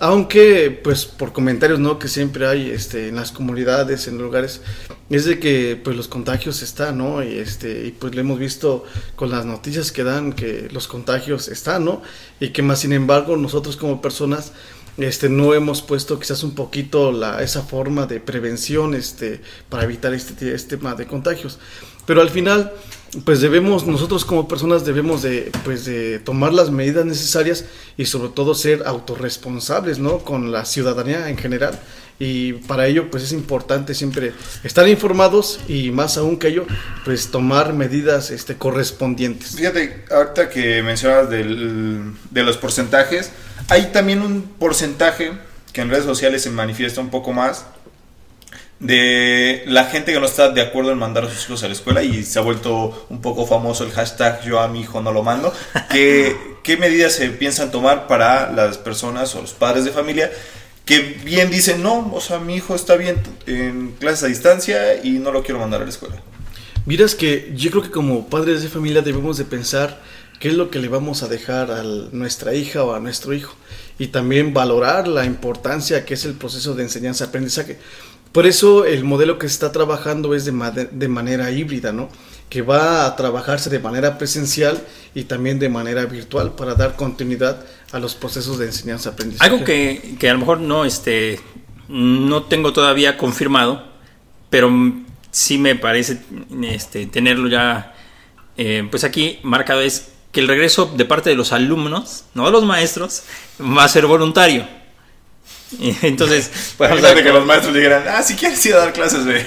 Aunque, 0.00 0.70
pues, 0.82 1.04
por 1.04 1.34
comentarios, 1.34 1.78
¿no? 1.78 1.98
Que 1.98 2.08
siempre 2.08 2.46
hay, 2.46 2.70
este, 2.70 3.08
en 3.08 3.16
las 3.16 3.32
comunidades, 3.32 4.08
en 4.08 4.16
lugares, 4.16 4.62
es 5.10 5.26
de 5.26 5.38
que, 5.38 5.78
pues, 5.84 5.94
los 5.94 6.08
contagios 6.08 6.62
están, 6.62 6.96
¿no? 6.96 7.22
Y, 7.22 7.36
este, 7.36 7.84
y 7.84 7.90
pues, 7.90 8.14
lo 8.14 8.22
hemos 8.22 8.38
visto 8.38 8.86
con 9.14 9.28
las 9.28 9.44
noticias 9.44 9.92
que 9.92 10.04
dan 10.04 10.32
que 10.32 10.70
los 10.72 10.88
contagios 10.88 11.48
están, 11.48 11.84
¿no? 11.84 12.00
Y 12.40 12.48
que 12.48 12.62
más, 12.62 12.78
sin 12.78 12.94
embargo, 12.94 13.36
nosotros 13.36 13.76
como 13.76 14.00
personas, 14.00 14.54
este, 14.98 15.28
no 15.28 15.54
hemos 15.54 15.82
puesto 15.82 16.18
quizás 16.18 16.42
un 16.42 16.54
poquito 16.54 17.12
la, 17.12 17.42
esa 17.42 17.62
forma 17.62 18.06
de 18.06 18.20
prevención, 18.20 18.94
este, 18.94 19.40
para 19.68 19.84
evitar 19.84 20.12
este, 20.14 20.54
este 20.54 20.76
tema 20.76 20.94
de 20.94 21.06
contagios. 21.06 21.58
Pero 22.06 22.20
al 22.20 22.30
final, 22.30 22.72
pues 23.24 23.40
debemos, 23.40 23.86
nosotros 23.86 24.24
como 24.24 24.48
personas 24.48 24.84
debemos 24.84 25.22
de, 25.22 25.52
pues 25.64 25.84
de 25.84 26.18
tomar 26.18 26.52
las 26.52 26.70
medidas 26.70 27.04
necesarias 27.04 27.64
y 27.96 28.06
sobre 28.06 28.30
todo 28.30 28.54
ser 28.54 28.82
autorresponsables, 28.86 29.98
¿no? 29.98 30.18
Con 30.18 30.50
la 30.50 30.64
ciudadanía 30.64 31.28
en 31.28 31.36
general. 31.36 31.78
Y 32.18 32.54
para 32.54 32.86
ello, 32.86 33.10
pues 33.10 33.24
es 33.24 33.32
importante 33.32 33.94
siempre 33.94 34.32
estar 34.62 34.86
informados 34.88 35.60
y 35.68 35.90
más 35.90 36.16
aún 36.16 36.38
que 36.38 36.48
ello, 36.48 36.66
pues 37.04 37.30
tomar 37.30 37.72
medidas 37.72 38.30
este, 38.30 38.56
correspondientes. 38.56 39.56
Fíjate, 39.56 40.04
ahorita 40.10 40.48
que 40.48 40.82
mencionabas 40.82 41.30
del, 41.30 42.12
de 42.30 42.42
los 42.42 42.58
porcentajes, 42.58 43.30
hay 43.68 43.86
también 43.92 44.22
un 44.22 44.42
porcentaje 44.42 45.32
que 45.72 45.80
en 45.80 45.90
redes 45.90 46.04
sociales 46.04 46.42
se 46.42 46.50
manifiesta 46.50 47.00
un 47.00 47.10
poco 47.10 47.32
más, 47.32 47.66
de 48.82 49.62
la 49.66 49.84
gente 49.84 50.12
que 50.12 50.18
no 50.18 50.26
está 50.26 50.50
de 50.50 50.60
acuerdo 50.60 50.90
en 50.90 50.98
mandar 50.98 51.24
a 51.24 51.30
sus 51.30 51.44
hijos 51.44 51.62
a 51.62 51.68
la 51.68 51.72
escuela 51.72 52.02
y 52.02 52.24
se 52.24 52.38
ha 52.40 52.42
vuelto 52.42 53.06
un 53.10 53.20
poco 53.20 53.46
famoso 53.46 53.84
el 53.84 53.92
hashtag 53.92 54.42
yo 54.42 54.58
a 54.58 54.66
mi 54.66 54.80
hijo 54.80 55.00
no 55.00 55.12
lo 55.12 55.22
mando. 55.22 55.52
¿Qué, 55.88 56.36
qué 56.64 56.76
medidas 56.76 57.12
se 57.12 57.28
piensan 57.28 57.70
tomar 57.70 58.08
para 58.08 58.50
las 58.50 58.78
personas 58.78 59.34
o 59.36 59.40
los 59.40 59.52
padres 59.52 59.84
de 59.84 59.92
familia 59.92 60.32
que 60.84 60.98
bien 60.98 61.48
dicen, 61.48 61.80
no, 61.80 62.10
o 62.12 62.20
sea, 62.20 62.40
mi 62.40 62.56
hijo 62.56 62.74
está 62.74 62.96
bien 62.96 63.22
en 63.46 63.92
clases 64.00 64.24
a 64.24 64.26
distancia 64.26 65.02
y 65.02 65.12
no 65.12 65.30
lo 65.30 65.44
quiero 65.44 65.60
mandar 65.60 65.80
a 65.80 65.84
la 65.84 65.90
escuela? 65.90 66.16
Miras 66.84 67.14
que 67.14 67.52
yo 67.54 67.70
creo 67.70 67.84
que 67.84 67.90
como 67.92 68.26
padres 68.28 68.62
de 68.62 68.68
familia 68.68 69.00
debemos 69.00 69.38
de 69.38 69.44
pensar 69.44 70.00
qué 70.42 70.48
es 70.48 70.54
lo 70.54 70.72
que 70.72 70.80
le 70.80 70.88
vamos 70.88 71.22
a 71.22 71.28
dejar 71.28 71.70
a 71.70 71.84
nuestra 71.84 72.52
hija 72.52 72.82
o 72.82 72.94
a 72.94 72.98
nuestro 72.98 73.32
hijo 73.32 73.54
y 73.96 74.08
también 74.08 74.52
valorar 74.52 75.06
la 75.06 75.24
importancia 75.24 76.04
que 76.04 76.14
es 76.14 76.24
el 76.24 76.34
proceso 76.34 76.74
de 76.74 76.82
enseñanza-aprendizaje. 76.82 77.78
Por 78.32 78.48
eso 78.48 78.84
el 78.84 79.04
modelo 79.04 79.38
que 79.38 79.46
se 79.46 79.54
está 79.54 79.70
trabajando 79.70 80.34
es 80.34 80.44
de, 80.44 80.50
manera 81.08 81.52
híbrida, 81.52 81.92
¿no? 81.92 82.08
que 82.48 82.60
va 82.60 83.06
a 83.06 83.14
trabajarse 83.14 83.70
de 83.70 83.78
manera 83.78 84.18
presencial 84.18 84.84
y 85.14 85.22
también 85.24 85.60
de 85.60 85.68
manera 85.68 86.06
virtual 86.06 86.56
para 86.56 86.74
dar 86.74 86.96
continuidad 86.96 87.64
a 87.92 88.00
los 88.00 88.16
procesos 88.16 88.58
de 88.58 88.66
enseñanza-aprendizaje. 88.66 89.48
Algo 89.48 89.64
que, 89.64 90.16
que, 90.18 90.28
a 90.28 90.32
lo 90.32 90.40
mejor 90.40 90.58
no, 90.58 90.84
este, 90.84 91.38
no 91.86 92.42
tengo 92.46 92.72
todavía 92.72 93.16
confirmado, 93.16 93.86
pero 94.50 94.72
sí 95.30 95.56
me 95.58 95.76
parece 95.76 96.18
este, 96.64 97.06
tenerlo 97.06 97.48
ya 97.48 97.94
eh, 98.56 98.86
pues 98.90 99.04
aquí 99.04 99.38
marcado 99.42 99.80
es 99.80 100.11
que 100.32 100.40
el 100.40 100.48
regreso 100.48 100.90
de 100.96 101.04
parte 101.04 101.30
de 101.30 101.36
los 101.36 101.52
alumnos, 101.52 102.24
no 102.34 102.46
de 102.46 102.50
los 102.50 102.64
maestros, 102.64 103.22
va 103.60 103.84
a 103.84 103.88
ser 103.88 104.06
voluntario. 104.06 104.66
Entonces, 106.02 106.74
pues, 106.78 106.90
que 106.90 107.32
los 107.32 107.46
maestros 107.46 107.74
dijeran, 107.74 108.04
ah, 108.08 108.22
si 108.22 108.34
quieres 108.34 108.64
ir 108.66 108.74
a 108.74 108.78
dar 108.78 108.92
clases, 108.92 109.24
ve. 109.24 109.44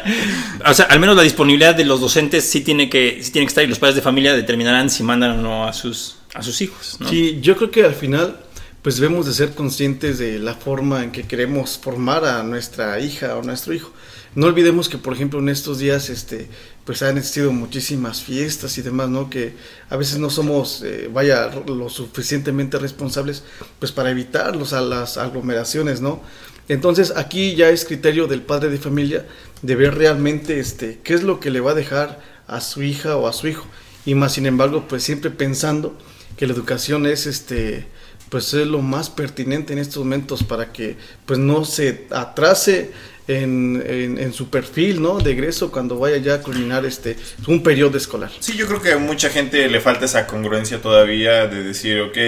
o 0.66 0.74
sea, 0.74 0.86
al 0.86 1.00
menos 1.00 1.16
la 1.16 1.22
disponibilidad 1.22 1.74
de 1.74 1.84
los 1.84 2.00
docentes 2.00 2.44
sí 2.48 2.62
tiene 2.62 2.88
que, 2.88 3.20
sí 3.22 3.32
tiene 3.32 3.46
que 3.46 3.50
estar 3.50 3.64
y 3.64 3.66
los 3.66 3.78
padres 3.78 3.96
de 3.96 4.02
familia 4.02 4.34
determinarán 4.34 4.90
si 4.90 5.02
mandan 5.02 5.32
o 5.32 5.42
no 5.42 5.66
a 5.66 5.72
sus, 5.72 6.16
a 6.34 6.42
sus 6.42 6.60
hijos. 6.60 6.98
Sí, 7.08 7.38
yo 7.40 7.56
creo 7.56 7.70
que 7.70 7.84
al 7.84 7.94
final, 7.94 8.38
pues 8.84 8.96
debemos 8.96 9.24
de 9.24 9.32
ser 9.32 9.54
conscientes 9.54 10.18
de 10.18 10.38
la 10.38 10.56
forma 10.56 11.02
en 11.02 11.10
que 11.10 11.22
queremos 11.22 11.78
formar 11.78 12.26
a 12.26 12.42
nuestra 12.42 13.00
hija 13.00 13.34
o 13.34 13.42
nuestro 13.42 13.72
hijo. 13.72 13.90
No 14.34 14.44
olvidemos 14.44 14.90
que, 14.90 14.98
por 14.98 15.14
ejemplo, 15.14 15.38
en 15.38 15.48
estos 15.48 15.78
días, 15.78 16.10
este, 16.10 16.48
pues 16.84 17.02
han 17.02 17.16
existido 17.16 17.50
muchísimas 17.50 18.22
fiestas 18.22 18.76
y 18.76 18.82
demás, 18.82 19.08
¿no? 19.08 19.30
Que 19.30 19.54
a 19.88 19.96
veces 19.96 20.18
no 20.18 20.28
somos, 20.28 20.82
eh, 20.82 21.08
vaya, 21.10 21.50
lo 21.66 21.88
suficientemente 21.88 22.78
responsables, 22.78 23.42
pues 23.78 23.90
para 23.90 24.10
evitar 24.10 24.54
a 24.54 24.80
las 24.82 25.16
aglomeraciones, 25.16 26.02
¿no? 26.02 26.20
Entonces 26.68 27.14
aquí 27.16 27.54
ya 27.54 27.70
es 27.70 27.86
criterio 27.86 28.26
del 28.26 28.42
padre 28.42 28.68
de 28.68 28.76
familia 28.76 29.26
de 29.62 29.76
ver 29.76 29.94
realmente, 29.94 30.60
este, 30.60 31.00
qué 31.02 31.14
es 31.14 31.22
lo 31.22 31.40
que 31.40 31.50
le 31.50 31.60
va 31.60 31.70
a 31.70 31.74
dejar 31.74 32.20
a 32.46 32.60
su 32.60 32.82
hija 32.82 33.16
o 33.16 33.28
a 33.28 33.32
su 33.32 33.48
hijo. 33.48 33.64
Y 34.04 34.14
más, 34.14 34.34
sin 34.34 34.44
embargo, 34.44 34.84
pues 34.86 35.02
siempre 35.02 35.30
pensando 35.30 35.96
que 36.36 36.46
la 36.46 36.52
educación 36.52 37.06
es, 37.06 37.26
este, 37.26 37.93
pues 38.28 38.52
es 38.54 38.66
lo 38.66 38.80
más 38.80 39.10
pertinente 39.10 39.72
en 39.72 39.78
estos 39.78 39.98
momentos 39.98 40.42
para 40.42 40.72
que, 40.72 40.96
pues 41.26 41.38
no 41.38 41.64
se 41.64 42.06
atrase 42.10 42.90
en, 43.26 43.82
en, 43.86 44.32
su 44.32 44.50
perfil 44.50 45.00
¿no? 45.00 45.18
de 45.18 45.32
egreso 45.32 45.70
cuando 45.70 45.98
vaya 45.98 46.18
ya 46.18 46.34
a 46.34 46.42
culminar 46.42 46.84
este, 46.84 47.16
un 47.46 47.62
periodo 47.62 47.96
escolar. 47.96 48.30
Sí, 48.40 48.56
yo 48.56 48.66
creo 48.66 48.82
que 48.82 48.92
a 48.92 48.98
mucha 48.98 49.30
gente 49.30 49.68
le 49.68 49.80
falta 49.80 50.04
esa 50.04 50.26
congruencia 50.26 50.82
todavía 50.82 51.46
de 51.46 51.62
decir, 51.62 52.00
ok, 52.00 52.18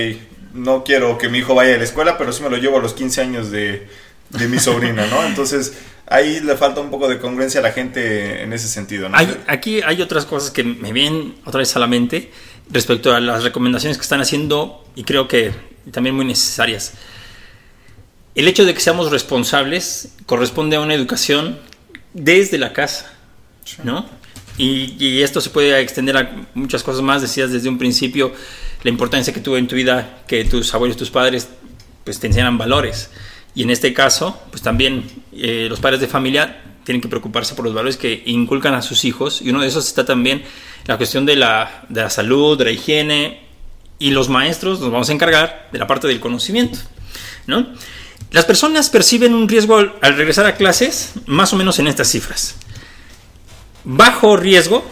no 0.55 0.85
quiero 0.85 1.19
que 1.19 1.29
mi 1.29 1.39
hijo 1.39 1.55
vaya 1.55 1.75
a 1.75 1.79
la 1.79 1.85
escuela, 1.85 2.17
pero 2.17 2.33
sí 2.33 2.43
me 2.43 2.51
lo 2.51 2.57
llevo 2.57 2.79
a 2.79 2.83
los 2.83 2.95
15 2.95 3.21
años 3.21 3.51
de, 3.51 3.87
de 4.31 4.49
mi 4.49 4.59
sobrina, 4.59 5.07
¿no? 5.07 5.25
Entonces, 5.27 5.75
ahí 6.07 6.41
le 6.41 6.57
falta 6.57 6.81
un 6.81 6.91
poco 6.91 7.09
de 7.09 7.19
congruencia 7.19 7.61
a 7.61 7.63
la 7.63 7.73
gente 7.73 8.43
en 8.43 8.53
ese 8.53 8.69
sentido, 8.69 9.09
¿no? 9.09 9.17
Hay, 9.17 9.37
aquí 9.47 9.83
hay 9.83 10.01
otras 10.01 10.25
cosas 10.25 10.51
que 10.51 10.65
me 10.65 10.93
vienen 10.93 11.35
otra 11.45 11.59
vez 11.59 11.77
a 11.77 11.79
la 11.79 11.87
mente 11.87 12.31
respecto 12.71 13.15
a 13.15 13.21
las 13.21 13.45
recomendaciones 13.45 13.99
que 13.99 14.03
están 14.03 14.21
haciendo 14.21 14.85
y 14.95 15.05
creo 15.05 15.29
que 15.29 15.53
también 15.90 16.14
muy 16.14 16.25
necesarias 16.25 16.92
el 18.37 18.46
hecho 18.49 18.66
de 18.66 18.75
que 18.75 18.81
seamos 18.81 19.11
responsables 19.11 20.14
corresponde 20.27 20.77
a 20.77 20.81
una 20.81 20.92
educación 20.92 21.59
desde 22.12 22.59
la 22.59 22.75
casa, 22.75 23.11
¿no? 23.83 24.07
Y, 24.59 25.22
esto 25.22 25.40
se 25.40 25.51
puede 25.51 25.81
extender 25.81 26.16
a 26.16 26.46
muchas 26.55 26.83
cosas 26.83 27.03
más. 27.03 27.22
Decías 27.22 27.51
desde 27.51 27.68
un 27.68 27.79
principio 27.79 28.33
la 28.83 28.90
importancia 28.90 29.33
que 29.33 29.40
tuvo 29.40 29.57
en 29.57 29.66
tu 29.66 29.75
vida 29.75 30.22
que 30.27 30.44
tus 30.44 30.72
abuelos, 30.75 30.99
tus 30.99 31.11
padres, 31.11 31.49
pues 32.05 32.20
te 32.20 32.27
enseñaran 32.27 32.59
valores. 32.59 33.11
Y 33.55 33.62
en 33.62 33.70
este 33.70 33.94
caso, 33.94 34.38
pues 34.51 34.62
también 34.62 35.05
eh, 35.33 35.66
los 35.68 35.81
padres 35.81 36.01
de 36.01 36.07
familia 36.07 36.62
tienen 36.85 37.01
que 37.01 37.09
preocuparse 37.09 37.55
por 37.55 37.64
los 37.64 37.75
valores 37.75 37.96
que 37.96 38.22
inculcan 38.27 38.75
a 38.75 38.83
sus 38.83 39.07
hijos. 39.07 39.40
Y 39.40 39.49
uno 39.49 39.62
de 39.62 39.68
esos 39.68 39.87
está 39.87 40.05
también 40.05 40.42
la 40.85 40.99
cuestión 40.99 41.25
de 41.25 41.37
la, 41.37 41.87
de 41.88 42.03
la 42.03 42.11
salud, 42.11 42.59
de 42.59 42.66
la 42.66 42.70
higiene. 42.70 43.46
Y 43.99 44.11
los 44.11 44.29
maestros 44.29 44.81
nos 44.81 44.91
vamos 44.91 45.09
a 45.09 45.13
encargar 45.13 45.69
de 45.73 45.79
la 45.79 45.87
parte 45.87 46.07
del 46.07 46.21
conocimiento, 46.21 46.79
¿no? 47.47 47.67
Las 48.31 48.45
personas 48.45 48.91
perciben 48.91 49.35
un 49.35 49.49
riesgo 49.49 49.77
al, 49.79 50.17
regresar 50.17 50.47
a 50.47 50.57
clases 50.57 51.13
más 51.27 51.53
o 51.53 51.57
menos 51.57 51.79
en 51.79 51.87
estas 51.87 52.09
cifras. 52.09 52.57
Bajo 53.85 54.37
riesgo, 54.37 54.85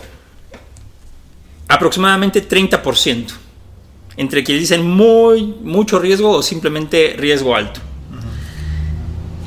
aproximadamente 1.69 2.49
30%. 2.49 3.27
Entre 4.17 4.45
quienes 4.45 4.63
dicen 4.63 4.89
muy, 4.89 5.43
mucho 5.43 5.99
riesgo 5.99 6.31
o 6.31 6.43
simplemente 6.43 7.17
riesgo 7.19 7.57
alto. 7.57 7.81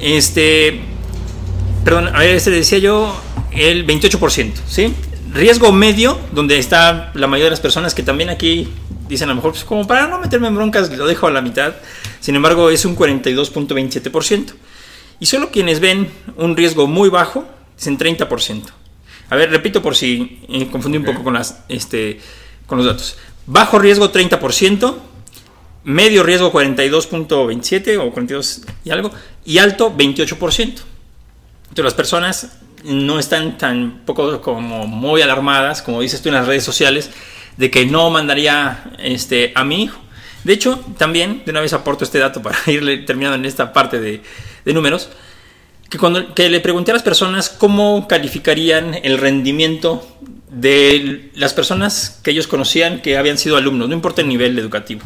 Este, 0.01 0.81
perdón, 1.85 2.09
a 2.09 2.19
ver, 2.19 2.35
este 2.35 2.51
decía 2.51 2.79
yo 2.79 3.19
el 3.51 3.87
28%, 3.87 4.51
¿sí? 4.67 4.93
Riesgo 5.37 5.71
medio, 5.71 6.19
donde 6.31 6.57
está 6.57 7.11
la 7.13 7.27
mayoría 7.27 7.45
de 7.45 7.51
las 7.51 7.59
personas 7.59 7.93
que 7.93 8.01
también 8.01 8.31
aquí 8.31 8.67
dicen 9.07 9.29
a 9.29 9.33
lo 9.33 9.35
mejor, 9.35 9.51
pues 9.51 9.63
como 9.65 9.85
para 9.85 10.07
no 10.07 10.17
meterme 10.17 10.47
en 10.47 10.55
broncas, 10.55 10.89
lo 10.89 11.05
dejo 11.05 11.27
a 11.27 11.31
la 11.31 11.41
mitad. 11.41 11.75
Sin 12.19 12.35
embargo, 12.35 12.71
es 12.71 12.85
un 12.85 12.97
42.27%. 12.97 14.53
Y 15.19 15.27
solo 15.27 15.51
quienes 15.51 15.79
ven 15.79 16.09
un 16.37 16.57
riesgo 16.57 16.87
muy 16.87 17.09
bajo 17.09 17.47
dicen 17.75 17.99
30%. 17.99 18.63
A 19.29 19.35
ver, 19.35 19.51
repito 19.51 19.83
por 19.83 19.95
si 19.95 20.41
eh, 20.49 20.69
confundí 20.71 20.97
un 20.97 21.05
poco 21.05 21.23
con, 21.23 21.35
las, 21.35 21.59
este, 21.69 22.19
con 22.65 22.79
los 22.79 22.87
datos. 22.87 23.17
Bajo 23.45 23.77
riesgo 23.77 24.11
30%, 24.11 24.95
medio 25.83 26.23
riesgo 26.23 26.51
42.27 26.51 27.99
o 27.99 28.11
42 28.11 28.61
y 28.83 28.89
algo, 28.89 29.11
y 29.45 29.59
alto 29.59 29.95
28%. 29.95 30.57
Entonces 30.57 31.83
las 31.83 31.93
personas 31.93 32.56
no 32.83 33.19
están 33.19 33.57
tan 33.57 34.01
poco 34.05 34.41
como 34.41 34.87
muy 34.87 35.21
alarmadas, 35.21 35.81
como 35.81 36.01
dices 36.01 36.21
tú 36.21 36.29
en 36.29 36.35
las 36.35 36.47
redes 36.47 36.63
sociales, 36.63 37.09
de 37.57 37.71
que 37.71 37.85
no 37.85 38.09
mandaría 38.09 38.91
este, 38.99 39.51
a 39.55 39.63
mi 39.63 39.83
hijo. 39.83 39.99
De 40.43 40.53
hecho, 40.53 40.79
también, 40.97 41.43
de 41.45 41.51
una 41.51 41.61
vez 41.61 41.73
aporto 41.73 42.03
este 42.03 42.19
dato 42.19 42.41
para 42.41 42.57
ir 42.67 43.05
terminando 43.05 43.35
en 43.37 43.45
esta 43.45 43.73
parte 43.73 43.99
de, 43.99 44.21
de 44.63 44.73
números, 44.73 45.09
que 45.89 45.97
cuando 45.97 46.33
que 46.33 46.49
le 46.49 46.59
pregunté 46.59 46.91
a 46.91 46.95
las 46.95 47.03
personas 47.03 47.49
cómo 47.49 48.07
calificarían 48.07 48.93
el 49.03 49.17
rendimiento 49.17 50.05
de 50.49 51.31
las 51.35 51.53
personas 51.53 52.19
que 52.23 52.31
ellos 52.31 52.47
conocían 52.47 53.01
que 53.01 53.17
habían 53.17 53.37
sido 53.37 53.57
alumnos, 53.57 53.87
no 53.87 53.95
importa 53.95 54.21
el 54.21 54.27
nivel 54.27 54.57
educativo. 54.59 55.01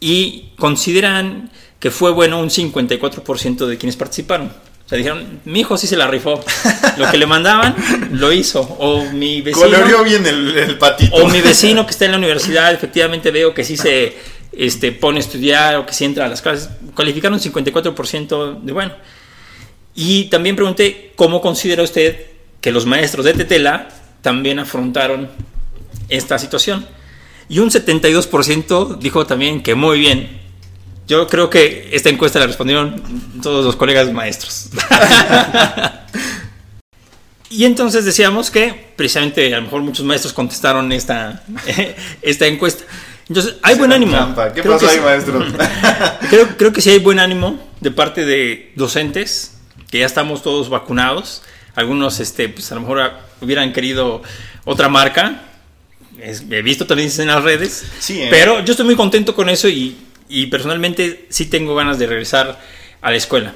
Y 0.00 0.52
consideran 0.56 1.50
que 1.78 1.90
fue 1.90 2.12
bueno 2.12 2.38
un 2.38 2.48
54% 2.48 3.66
de 3.66 3.78
quienes 3.78 3.96
participaron. 3.96 4.52
Sea, 4.92 4.98
dijeron, 4.98 5.40
mi 5.46 5.60
hijo 5.60 5.78
sí 5.78 5.86
se 5.86 5.96
la 5.96 6.06
rifó. 6.06 6.38
Lo 6.98 7.10
que 7.10 7.16
le 7.16 7.24
mandaban, 7.24 7.74
lo 8.12 8.30
hizo. 8.30 8.60
O 8.60 9.02
mi 9.06 9.40
vecino... 9.40 9.64
Coloreó 9.64 10.04
bien 10.04 10.26
el, 10.26 10.54
el 10.54 10.76
patito. 10.76 11.16
O 11.16 11.28
mi 11.28 11.40
vecino 11.40 11.86
que 11.86 11.92
está 11.92 12.04
en 12.04 12.10
la 12.10 12.18
universidad, 12.18 12.70
efectivamente 12.74 13.30
veo 13.30 13.54
que 13.54 13.64
sí 13.64 13.78
se 13.78 14.14
este, 14.52 14.92
pone 14.92 15.16
a 15.16 15.20
estudiar 15.20 15.76
o 15.76 15.86
que 15.86 15.94
sí 15.94 16.04
entra 16.04 16.26
a 16.26 16.28
las 16.28 16.42
clases. 16.42 16.68
Calificaron 16.94 17.40
54% 17.40 18.60
de 18.60 18.72
bueno. 18.72 18.92
Y 19.94 20.24
también 20.24 20.56
pregunté, 20.56 21.14
¿cómo 21.16 21.40
considera 21.40 21.82
usted 21.82 22.26
que 22.60 22.70
los 22.70 22.84
maestros 22.84 23.24
de 23.24 23.32
Tetela 23.32 23.88
también 24.20 24.58
afrontaron 24.58 25.30
esta 26.10 26.38
situación? 26.38 26.86
Y 27.48 27.60
un 27.60 27.70
72% 27.70 28.98
dijo 28.98 29.24
también 29.24 29.62
que 29.62 29.74
muy 29.74 29.98
bien. 29.98 30.41
Yo 31.06 31.26
creo 31.26 31.50
que 31.50 31.90
esta 31.92 32.08
encuesta 32.08 32.38
la 32.38 32.46
respondieron 32.46 33.02
todos 33.42 33.64
los 33.64 33.76
colegas 33.76 34.10
maestros. 34.12 34.70
y 37.50 37.64
entonces 37.64 38.04
decíamos 38.04 38.50
que 38.50 38.92
precisamente 38.96 39.52
a 39.52 39.58
lo 39.58 39.64
mejor 39.64 39.82
muchos 39.82 40.06
maestros 40.06 40.32
contestaron 40.32 40.92
esta, 40.92 41.42
esta 42.22 42.46
encuesta. 42.46 42.84
Entonces, 43.28 43.56
hay 43.62 43.76
buen 43.76 43.92
ánimo. 43.92 44.34
¿Qué 44.54 44.62
creo 44.62 44.74
pasó 44.74 44.88
ahí, 44.88 45.00
maestro? 45.00 45.44
creo, 46.30 46.56
creo 46.56 46.72
que 46.72 46.80
sí 46.80 46.90
hay 46.90 46.98
buen 46.98 47.18
ánimo 47.18 47.58
de 47.80 47.90
parte 47.90 48.24
de 48.24 48.72
docentes, 48.76 49.58
que 49.90 50.00
ya 50.00 50.06
estamos 50.06 50.42
todos 50.42 50.68
vacunados. 50.68 51.42
Algunos, 51.74 52.20
este, 52.20 52.48
pues 52.48 52.70
a 52.72 52.74
lo 52.74 52.82
mejor 52.82 53.12
hubieran 53.40 53.72
querido 53.72 54.22
otra 54.64 54.88
marca. 54.88 55.42
he 56.18 56.62
visto 56.62 56.86
también 56.86 57.10
en 57.16 57.28
las 57.28 57.42
redes. 57.42 57.84
Sí, 57.98 58.22
¿eh? 58.22 58.28
Pero 58.30 58.64
yo 58.64 58.72
estoy 58.72 58.86
muy 58.86 58.96
contento 58.96 59.34
con 59.34 59.48
eso 59.48 59.68
y, 59.68 59.96
y 60.32 60.46
personalmente 60.46 61.26
sí 61.28 61.46
tengo 61.46 61.74
ganas 61.74 61.98
de 61.98 62.06
regresar 62.06 62.58
a 63.02 63.10
la 63.10 63.16
escuela. 63.16 63.54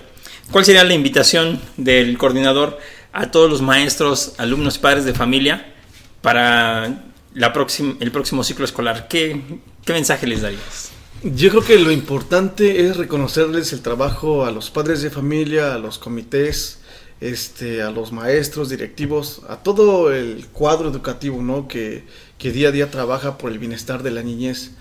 ¿Cuál 0.50 0.66
sería 0.66 0.84
la 0.84 0.92
invitación 0.92 1.58
del 1.78 2.18
coordinador 2.18 2.78
a 3.12 3.30
todos 3.30 3.50
los 3.50 3.62
maestros, 3.62 4.34
alumnos 4.36 4.76
padres 4.76 5.06
de 5.06 5.14
familia 5.14 5.72
para 6.20 7.02
la 7.32 7.52
próxima, 7.54 7.94
el 8.00 8.12
próximo 8.12 8.44
ciclo 8.44 8.66
escolar? 8.66 9.08
¿Qué, 9.08 9.40
¿Qué 9.86 9.92
mensaje 9.94 10.26
les 10.26 10.42
darías? 10.42 10.90
Yo 11.22 11.48
creo 11.48 11.64
que 11.64 11.78
lo 11.78 11.90
importante 11.90 12.86
es 12.86 12.98
reconocerles 12.98 13.72
el 13.72 13.80
trabajo 13.80 14.44
a 14.44 14.50
los 14.50 14.70
padres 14.70 15.00
de 15.00 15.08
familia, 15.08 15.74
a 15.74 15.78
los 15.78 15.98
comités, 15.98 16.80
este, 17.22 17.82
a 17.82 17.90
los 17.90 18.12
maestros, 18.12 18.68
directivos, 18.68 19.40
a 19.48 19.56
todo 19.62 20.12
el 20.12 20.46
cuadro 20.48 20.90
educativo, 20.90 21.40
¿no? 21.40 21.68
Que, 21.68 22.04
que 22.36 22.52
día 22.52 22.68
a 22.68 22.72
día 22.72 22.90
trabaja 22.90 23.38
por 23.38 23.50
el 23.50 23.58
bienestar 23.58 24.02
de 24.02 24.10
la 24.10 24.22
niñez. 24.22 24.72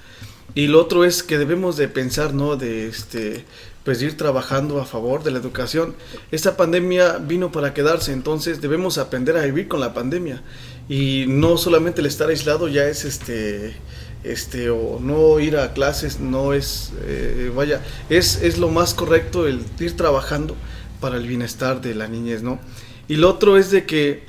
Y 0.55 0.67
lo 0.67 0.81
otro 0.81 1.03
es 1.03 1.21
que 1.21 1.37
debemos 1.37 1.75
de 1.75 1.89
pensar, 1.89 2.33
¿no? 2.33 2.55
De 2.55 2.87
este, 2.87 3.43
pues 3.83 4.01
ir 4.01 4.15
trabajando 4.15 4.81
a 4.81 4.85
favor 4.85 5.21
de 5.23 5.31
la 5.31 5.39
educación. 5.39 5.95
Esta 6.31 6.55
pandemia 6.57 7.17
vino 7.17 7.51
para 7.51 7.73
quedarse, 7.73 8.13
entonces 8.13 8.61
debemos 8.61 8.97
aprender 8.97 9.35
a 9.37 9.43
vivir 9.43 9.67
con 9.67 9.81
la 9.81 9.93
pandemia. 9.93 10.41
Y 10.87 11.25
no 11.27 11.57
solamente 11.57 11.99
el 11.99 12.07
estar 12.07 12.29
aislado 12.29 12.67
ya 12.67 12.85
es 12.87 13.05
este 13.05 13.75
este 14.23 14.71
o 14.71 14.99
no 14.99 15.39
ir 15.39 15.55
a 15.55 15.73
clases 15.73 16.19
no 16.19 16.53
es 16.53 16.91
eh, 17.03 17.51
vaya 17.55 17.83
es, 18.09 18.41
es 18.41 18.57
lo 18.57 18.69
más 18.69 18.95
correcto 18.95 19.47
el 19.47 19.61
ir 19.79 19.95
trabajando 19.95 20.55
para 20.99 21.17
el 21.17 21.27
bienestar 21.27 21.79
de 21.79 21.93
la 21.93 22.07
niñez 22.07 22.41
no 22.41 22.59
y 23.07 23.17
lo 23.17 23.29
otro 23.29 23.55
es 23.55 23.69
de 23.69 23.85
que 23.85 24.23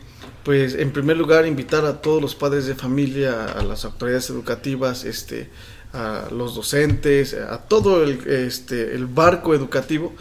pues 0.44 0.74
en 0.74 0.92
primer 0.92 1.16
lugar 1.16 1.46
invitar 1.46 1.86
a 1.86 2.02
todos 2.02 2.20
los 2.20 2.34
padres 2.34 2.66
de 2.66 2.74
familia 2.74 3.46
a 3.46 3.62
las 3.62 3.86
autoridades 3.86 4.28
educativas 4.28 5.04
este 5.04 5.48
a 5.96 6.28
los 6.30 6.54
docentes 6.54 7.34
a 7.34 7.58
todo 7.58 8.04
el 8.04 8.26
este 8.28 8.94
el 8.94 9.06
barco 9.06 9.54
educativo 9.54 10.12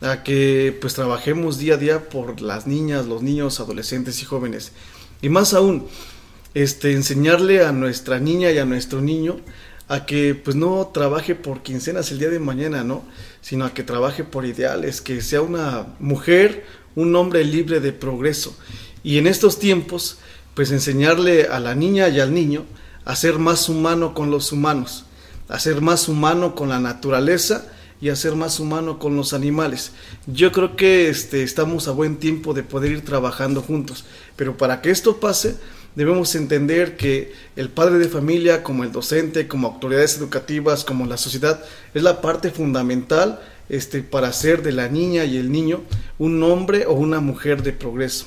a 0.00 0.22
que 0.22 0.76
pues 0.80 0.94
trabajemos 0.94 1.58
día 1.58 1.74
a 1.74 1.76
día 1.76 2.08
por 2.08 2.40
las 2.40 2.66
niñas 2.66 3.06
los 3.06 3.22
niños 3.22 3.60
adolescentes 3.60 4.22
y 4.22 4.24
jóvenes 4.24 4.72
y 5.20 5.28
más 5.28 5.54
aún 5.54 5.86
este, 6.54 6.92
enseñarle 6.92 7.64
a 7.64 7.72
nuestra 7.72 8.18
niña 8.18 8.50
y 8.50 8.58
a 8.58 8.64
nuestro 8.64 9.00
niño 9.00 9.36
a 9.88 10.06
que 10.06 10.34
pues 10.34 10.56
no 10.56 10.90
trabaje 10.92 11.34
por 11.34 11.62
quincenas 11.62 12.10
el 12.10 12.18
día 12.18 12.28
de 12.30 12.38
mañana, 12.38 12.84
¿no? 12.84 13.04
Sino 13.40 13.64
a 13.64 13.72
que 13.72 13.82
trabaje 13.82 14.24
por 14.24 14.44
ideales, 14.44 15.00
que 15.00 15.22
sea 15.22 15.40
una 15.40 15.86
mujer, 15.98 16.66
un 16.94 17.14
hombre 17.16 17.44
libre 17.44 17.80
de 17.80 17.92
progreso. 17.92 18.56
Y 19.02 19.18
en 19.18 19.26
estos 19.26 19.58
tiempos, 19.58 20.18
pues 20.54 20.70
enseñarle 20.72 21.46
a 21.46 21.60
la 21.60 21.74
niña 21.74 22.08
y 22.08 22.20
al 22.20 22.34
niño 22.34 22.64
a 23.04 23.16
ser 23.16 23.38
más 23.38 23.68
humano 23.68 24.12
con 24.12 24.30
los 24.30 24.52
humanos, 24.52 25.04
a 25.48 25.58
ser 25.58 25.80
más 25.80 26.08
humano 26.08 26.54
con 26.54 26.68
la 26.68 26.78
naturaleza 26.78 27.66
y 28.00 28.10
a 28.10 28.16
ser 28.16 28.34
más 28.34 28.60
humano 28.60 28.98
con 28.98 29.16
los 29.16 29.32
animales. 29.32 29.92
Yo 30.26 30.52
creo 30.52 30.76
que 30.76 31.08
este, 31.08 31.42
estamos 31.42 31.88
a 31.88 31.92
buen 31.92 32.16
tiempo 32.16 32.54
de 32.54 32.62
poder 32.62 32.92
ir 32.92 33.04
trabajando 33.04 33.62
juntos, 33.62 34.04
pero 34.36 34.56
para 34.56 34.80
que 34.80 34.90
esto 34.90 35.18
pase, 35.18 35.56
debemos 35.94 36.34
entender 36.34 36.96
que 36.96 37.32
el 37.56 37.70
padre 37.70 37.98
de 37.98 38.08
familia, 38.08 38.62
como 38.62 38.84
el 38.84 38.92
docente, 38.92 39.48
como 39.48 39.68
autoridades 39.68 40.16
educativas, 40.18 40.84
como 40.84 41.06
la 41.06 41.16
sociedad, 41.16 41.64
es 41.92 42.02
la 42.02 42.20
parte 42.20 42.50
fundamental 42.50 43.40
este, 43.68 44.02
para 44.02 44.28
hacer 44.28 44.62
de 44.62 44.72
la 44.72 44.88
niña 44.88 45.24
y 45.24 45.36
el 45.36 45.50
niño 45.50 45.82
un 46.18 46.42
hombre 46.42 46.86
o 46.86 46.92
una 46.92 47.20
mujer 47.20 47.62
de 47.62 47.72
progreso. 47.72 48.26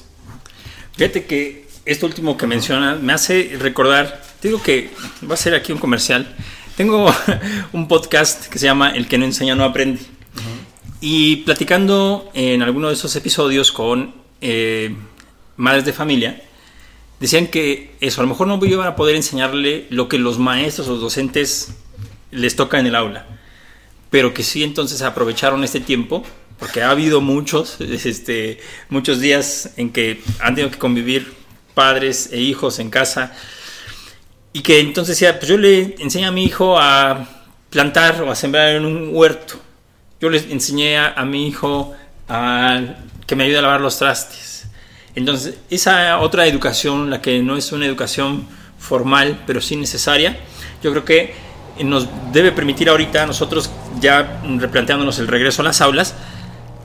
Fíjate 0.97 1.25
que 1.25 1.67
esto 1.85 2.05
último 2.05 2.37
que 2.37 2.45
mencionas 2.45 3.01
me 3.01 3.13
hace 3.13 3.57
recordar, 3.59 4.21
digo 4.43 4.61
que 4.61 4.91
va 5.29 5.35
a 5.35 5.37
ser 5.37 5.55
aquí 5.55 5.71
un 5.71 5.79
comercial. 5.79 6.35
Tengo 6.77 7.13
un 7.73 7.87
podcast 7.87 8.47
que 8.47 8.57
se 8.57 8.65
llama 8.65 8.91
El 8.91 9.07
que 9.07 9.17
no 9.17 9.25
enseña 9.25 9.55
no 9.55 9.65
aprende. 9.65 9.99
Y 11.01 11.37
platicando 11.37 12.29
en 12.33 12.61
alguno 12.61 12.87
de 12.87 12.93
esos 12.93 13.15
episodios 13.15 13.71
con 13.71 14.13
eh, 14.39 14.95
madres 15.57 15.83
de 15.83 15.93
familia, 15.93 16.41
decían 17.19 17.47
que 17.47 17.95
eso, 17.99 18.21
a 18.21 18.23
lo 18.23 18.29
mejor 18.29 18.47
no 18.47 18.57
voy 18.57 18.73
a 18.73 18.95
poder 18.95 19.15
enseñarle 19.15 19.87
lo 19.89 20.07
que 20.07 20.17
los 20.17 20.39
maestros 20.39 20.87
o 20.87 20.95
docentes 20.95 21.73
les 22.31 22.55
toca 22.55 22.79
en 22.79 22.87
el 22.87 22.95
aula, 22.95 23.25
pero 24.09 24.33
que 24.33 24.43
sí 24.43 24.63
entonces 24.63 25.01
aprovecharon 25.01 25.63
este 25.63 25.81
tiempo, 25.81 26.23
porque 26.57 26.83
ha 26.83 26.91
habido 26.91 27.19
muchos, 27.19 27.81
este, 27.81 28.59
muchos 28.89 29.19
días 29.19 29.71
en 29.75 29.91
que 29.91 30.21
han 30.39 30.55
tenido 30.55 30.71
que 30.71 30.79
convivir 30.79 31.33
padres 31.73 32.29
e 32.31 32.39
hijos 32.39 32.79
en 32.79 32.89
casa, 32.89 33.35
y 34.53 34.61
que 34.61 34.79
entonces 34.79 35.17
decía, 35.17 35.37
pues 35.39 35.49
yo 35.49 35.57
le 35.57 35.95
enseño 35.99 36.27
a 36.27 36.31
mi 36.31 36.43
hijo 36.43 36.79
a 36.79 37.27
plantar 37.69 38.21
o 38.21 38.31
a 38.31 38.35
sembrar 38.35 38.75
en 38.75 38.85
un 38.85 39.09
huerto, 39.13 39.55
yo 40.19 40.29
le 40.29 40.37
enseñé 40.51 40.97
a, 40.97 41.13
a 41.13 41.25
mi 41.25 41.47
hijo 41.47 41.93
a 42.27 42.81
que 43.25 43.35
me 43.35 43.45
ayude 43.45 43.59
a 43.59 43.61
lavar 43.61 43.81
los 43.81 43.97
trastes 43.97 44.51
entonces, 45.15 45.55
esa 45.69 46.19
otra 46.19 46.47
educación, 46.47 47.09
la 47.09 47.21
que 47.21 47.41
no 47.41 47.57
es 47.57 47.71
una 47.71 47.85
educación 47.85 48.47
formal, 48.79 49.43
pero 49.45 49.61
sí 49.61 49.75
necesaria, 49.75 50.37
yo 50.81 50.91
creo 50.91 51.05
que 51.05 51.33
nos 51.83 52.07
debe 52.31 52.51
permitir 52.51 52.89
ahorita 52.89 53.25
nosotros, 53.25 53.69
ya 53.99 54.41
replanteándonos 54.57 55.19
el 55.19 55.27
regreso 55.27 55.61
a 55.61 55.65
las 55.65 55.81
aulas, 55.81 56.15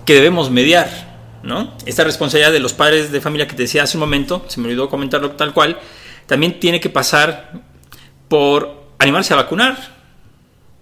que 0.04 0.14
debemos 0.14 0.50
mediar, 0.50 0.88
¿no? 1.42 1.74
Esta 1.86 2.04
responsabilidad 2.04 2.52
de 2.52 2.60
los 2.60 2.72
padres 2.72 3.12
de 3.12 3.20
familia 3.20 3.46
que 3.46 3.54
te 3.54 3.62
decía 3.62 3.84
hace 3.84 3.96
un 3.96 4.00
momento, 4.00 4.44
se 4.48 4.60
me 4.60 4.66
olvidó 4.66 4.88
comentarlo 4.88 5.32
tal 5.32 5.52
cual, 5.52 5.78
también 6.26 6.60
tiene 6.60 6.80
que 6.80 6.90
pasar 6.90 7.52
por 8.28 8.86
animarse 8.98 9.32
a 9.32 9.36
vacunar, 9.36 9.76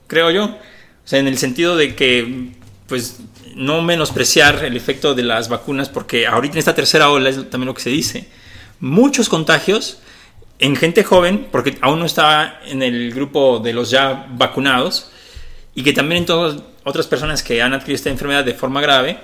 creo 0.06 0.30
yo. 0.30 0.44
O 0.46 1.06
sea, 1.06 1.18
en 1.18 1.28
el 1.28 1.38
sentido 1.38 1.76
de 1.76 1.94
que, 1.94 2.52
pues, 2.86 3.20
no 3.54 3.82
menospreciar 3.82 4.64
el 4.64 4.76
efecto 4.76 5.14
de 5.14 5.22
las 5.22 5.48
vacunas, 5.48 5.88
porque 5.88 6.26
ahorita 6.26 6.54
en 6.54 6.58
esta 6.58 6.74
tercera 6.74 7.10
ola 7.10 7.28
es 7.28 7.36
también 7.50 7.66
lo 7.66 7.74
que 7.74 7.82
se 7.82 7.90
dice. 7.90 8.28
Muchos 8.80 9.28
contagios 9.28 9.98
en 10.58 10.76
gente 10.76 11.04
joven, 11.04 11.48
porque 11.50 11.76
aún 11.80 11.98
no 11.98 12.06
está 12.06 12.60
en 12.66 12.82
el 12.82 13.12
grupo 13.12 13.58
de 13.58 13.72
los 13.72 13.90
ya 13.90 14.26
vacunados, 14.30 15.10
y 15.74 15.82
que 15.82 15.92
también 15.92 16.22
en 16.22 16.26
todas 16.26 16.62
otras 16.84 17.06
personas 17.06 17.42
que 17.42 17.60
han 17.60 17.74
adquirido 17.74 17.96
esta 17.96 18.10
enfermedad 18.10 18.44
de 18.44 18.54
forma 18.54 18.80
grave, 18.80 19.18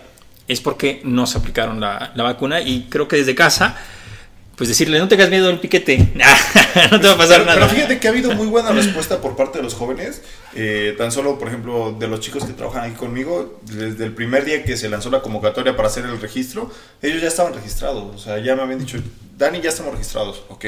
es 0.49 0.61
porque 0.61 1.01
no 1.05 1.27
se 1.27 1.39
aplicaron 1.39 1.81
la, 1.81 2.13
la 2.15 2.25
vacuna. 2.25 2.61
Y 2.61 2.87
creo 2.91 3.07
que 3.07 3.17
desde 3.17 3.35
casa 3.35 3.77
pues 4.61 4.68
decirle, 4.68 4.99
no 4.99 5.09
tengas 5.09 5.31
miedo 5.31 5.49
al 5.49 5.59
piquete, 5.59 5.96
no 6.90 7.01
te 7.01 7.07
va 7.07 7.14
a 7.14 7.16
pasar 7.16 7.38
pero, 7.38 7.44
nada. 7.46 7.61
Pero 7.61 7.68
fíjate 7.70 7.99
que 7.99 8.09
ha 8.09 8.11
habido 8.11 8.35
muy 8.35 8.46
buena 8.46 8.73
respuesta 8.73 9.18
por 9.18 9.35
parte 9.35 9.57
de 9.57 9.64
los 9.64 9.73
jóvenes, 9.73 10.20
eh, 10.55 10.94
tan 10.99 11.11
solo, 11.11 11.38
por 11.38 11.49
ejemplo, 11.49 11.96
de 11.99 12.07
los 12.07 12.20
chicos 12.20 12.44
que 12.44 12.53
trabajan 12.53 12.85
aquí 12.85 12.94
conmigo, 12.94 13.59
desde 13.62 14.05
el 14.05 14.12
primer 14.12 14.44
día 14.44 14.62
que 14.62 14.77
se 14.77 14.90
lanzó 14.90 15.09
la 15.09 15.23
convocatoria 15.23 15.77
para 15.77 15.88
hacer 15.88 16.05
el 16.05 16.20
registro, 16.20 16.70
ellos 17.01 17.23
ya 17.23 17.29
estaban 17.29 17.55
registrados, 17.55 18.14
o 18.14 18.18
sea, 18.18 18.38
ya 18.38 18.55
me 18.55 18.61
habían 18.61 18.81
dicho, 18.81 18.99
Dani, 19.38 19.62
ya 19.62 19.70
estamos 19.70 19.92
registrados, 19.92 20.42
ok. 20.51 20.66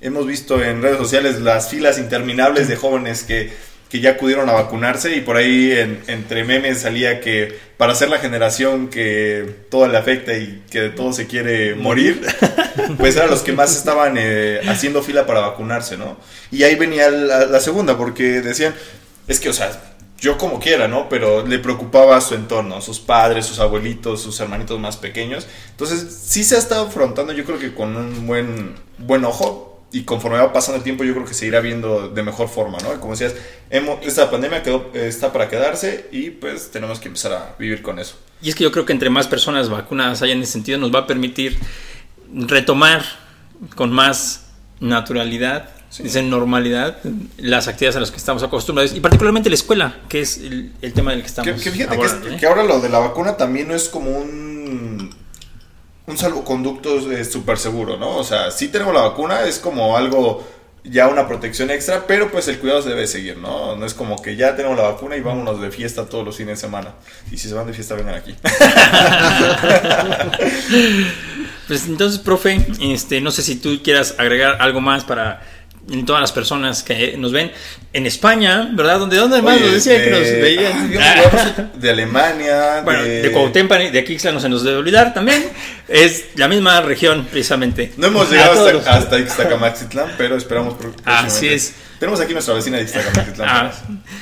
Hemos 0.00 0.26
visto 0.26 0.64
en 0.64 0.80
redes 0.80 0.96
sociales 0.96 1.38
las 1.42 1.68
filas 1.68 1.98
interminables 1.98 2.68
de 2.68 2.76
jóvenes 2.76 3.24
que 3.24 3.52
que 3.88 4.00
ya 4.00 4.10
acudieron 4.10 4.48
a 4.48 4.52
vacunarse 4.52 5.14
y 5.14 5.20
por 5.20 5.36
ahí 5.36 5.70
en, 5.70 6.00
entre 6.08 6.44
memes 6.44 6.80
salía 6.80 7.20
que 7.20 7.56
para 7.76 7.94
ser 7.94 8.08
la 8.08 8.18
generación 8.18 8.88
que 8.88 9.46
todo 9.70 9.86
le 9.86 9.96
afecta 9.96 10.36
y 10.36 10.64
que 10.70 10.80
de 10.80 10.90
todo 10.90 11.12
se 11.12 11.26
quiere 11.26 11.74
morir, 11.74 12.20
pues 12.98 13.16
eran 13.16 13.30
los 13.30 13.40
que 13.40 13.52
más 13.52 13.76
estaban 13.76 14.16
eh, 14.18 14.60
haciendo 14.68 15.02
fila 15.02 15.26
para 15.26 15.40
vacunarse, 15.40 15.96
¿no? 15.96 16.16
Y 16.50 16.62
ahí 16.62 16.74
venía 16.76 17.10
la, 17.10 17.60
segunda, 17.60 17.96
porque 17.96 18.40
decían, 18.40 18.74
es 19.26 19.40
que, 19.40 19.48
o 19.48 19.52
sea, 19.52 19.70
yo 20.18 20.38
como 20.38 20.60
quiera, 20.60 20.88
¿no? 20.88 21.08
Pero 21.08 21.46
le 21.46 21.58
preocupaba 21.58 22.20
su 22.20 22.34
entorno, 22.34 22.80
sus 22.80 23.00
padres, 23.00 23.46
sus 23.46 23.58
abuelitos, 23.58 24.22
sus 24.22 24.38
hermanitos 24.40 24.78
más 24.80 24.96
pequeños. 24.96 25.46
Entonces, 25.70 26.06
sí 26.26 26.44
se 26.44 26.56
ha 26.56 26.58
estado 26.58 26.86
afrontando, 26.86 27.32
yo 27.32 27.44
creo 27.44 27.58
que 27.58 27.74
con 27.74 27.96
un 27.96 28.26
buen, 28.26 28.74
buen 28.98 29.24
ojo, 29.24 29.76
y 29.92 30.02
conforme 30.02 30.38
va 30.38 30.52
pasando 30.52 30.78
el 30.78 30.82
tiempo 30.82 31.04
yo 31.04 31.14
creo 31.14 31.24
que 31.24 31.34
se 31.34 31.46
irá 31.46 31.60
viendo 31.60 32.08
de 32.08 32.22
mejor 32.22 32.48
forma, 32.48 32.78
¿no? 32.78 33.00
Como 33.00 33.12
decías, 33.12 33.34
esta 34.02 34.30
pandemia 34.30 34.62
quedó, 34.62 34.90
está 34.94 35.32
para 35.32 35.48
quedarse 35.48 36.08
y 36.10 36.30
pues 36.30 36.70
tenemos 36.70 36.98
que 36.98 37.08
empezar 37.08 37.32
a 37.32 37.54
vivir 37.58 37.82
con 37.82 37.98
eso. 37.98 38.16
Y 38.42 38.48
es 38.48 38.54
que 38.54 38.64
yo 38.64 38.72
creo 38.72 38.84
que 38.84 38.92
entre 38.92 39.10
más 39.10 39.26
personas 39.26 39.70
vacunadas 39.70 40.22
haya 40.22 40.34
en 40.34 40.42
ese 40.42 40.52
sentido 40.52 40.78
nos 40.78 40.94
va 40.94 41.00
a 41.00 41.06
permitir 41.06 41.56
retomar 42.36 43.02
con 43.74 43.92
más 43.92 44.46
naturalidad, 44.78 45.70
sí. 45.88 46.04
normalidad, 46.22 46.98
las 47.38 47.66
actividades 47.66 47.96
a 47.96 48.00
las 48.00 48.10
que 48.10 48.18
estamos 48.18 48.42
acostumbrados 48.42 48.94
y 48.94 49.00
particularmente 49.00 49.48
la 49.48 49.54
escuela, 49.54 49.96
que 50.08 50.20
es 50.20 50.38
el, 50.38 50.72
el 50.82 50.92
tema 50.92 51.12
del 51.12 51.22
que 51.22 51.26
estamos 51.26 51.50
que, 51.50 51.62
que 51.62 51.70
fíjate 51.70 51.98
que, 51.98 52.04
es, 52.04 52.12
¿eh? 52.12 52.36
que 52.38 52.46
ahora 52.46 52.62
lo 52.62 52.80
de 52.80 52.88
la 52.88 52.98
vacuna 52.98 53.36
también 53.36 53.68
no 53.68 53.74
es 53.74 53.88
como 53.88 54.10
un 54.10 55.10
un 56.06 56.16
salvoconducto 56.16 57.00
súper 57.24 57.58
seguro, 57.58 57.96
¿no? 57.96 58.16
O 58.16 58.24
sea, 58.24 58.50
si 58.50 58.68
tenemos 58.68 58.94
la 58.94 59.02
vacuna, 59.02 59.42
es 59.42 59.58
como 59.58 59.96
algo, 59.96 60.46
ya 60.84 61.08
una 61.08 61.26
protección 61.26 61.70
extra, 61.70 62.06
pero 62.06 62.30
pues 62.30 62.46
el 62.46 62.60
cuidado 62.60 62.82
se 62.82 62.90
debe 62.90 63.08
seguir, 63.08 63.38
¿no? 63.38 63.74
No 63.74 63.84
es 63.84 63.92
como 63.92 64.22
que 64.22 64.36
ya 64.36 64.54
tenemos 64.54 64.76
la 64.76 64.84
vacuna 64.84 65.16
y 65.16 65.20
vámonos 65.20 65.60
de 65.60 65.70
fiesta 65.70 66.06
todos 66.06 66.24
los 66.24 66.36
fines 66.36 66.58
de 66.58 66.66
semana. 66.66 66.94
Y 67.32 67.38
si 67.38 67.48
se 67.48 67.54
van 67.54 67.66
de 67.66 67.72
fiesta, 67.72 67.96
vengan 67.96 68.14
aquí. 68.14 68.36
pues 71.66 71.86
entonces, 71.86 72.18
profe, 72.18 72.66
este, 72.80 73.20
no 73.20 73.30
sé 73.30 73.42
si 73.42 73.56
tú 73.56 73.80
quieras 73.82 74.14
agregar 74.18 74.58
algo 74.60 74.80
más 74.80 75.04
para 75.04 75.42
en 75.90 76.04
todas 76.04 76.20
las 76.20 76.32
personas 76.32 76.82
que 76.82 77.16
nos 77.16 77.32
ven 77.32 77.52
en 77.92 78.06
España, 78.06 78.70
¿verdad? 78.72 78.98
¿Dónde, 78.98 79.16
dónde 79.16 79.40
más 79.40 79.60
nos 79.60 79.72
decía 79.72 80.02
que 80.02 80.10
nos 80.10 80.20
veían? 80.20 80.92
Ah, 80.98 81.70
de 81.74 81.90
Alemania, 81.90 82.80
bueno, 82.84 83.02
de, 83.02 83.22
de 83.22 83.32
Cuauhtémoc, 83.32 83.78
de 83.90 83.98
Aquixla 83.98 84.32
no 84.32 84.40
se 84.40 84.48
nos 84.48 84.64
debe 84.64 84.78
olvidar 84.78 85.14
también. 85.14 85.48
Es 85.88 86.30
la 86.34 86.48
misma 86.48 86.80
región, 86.80 87.28
precisamente. 87.30 87.92
No 87.96 88.08
hemos 88.08 88.28
llegado 88.28 88.66
hasta, 88.66 88.92
hasta 88.92 89.18
Ixtacamaxitlán, 89.20 90.14
pero 90.18 90.36
esperamos 90.36 90.74
por 90.74 90.92
Así 91.04 91.46
es. 91.46 91.74
Tenemos 92.00 92.20
aquí 92.20 92.32
nuestra 92.32 92.54
vecina 92.54 92.78
de 92.78 92.82
Ixtacamaxitlán. 92.82 93.48
Ah, 93.48 93.72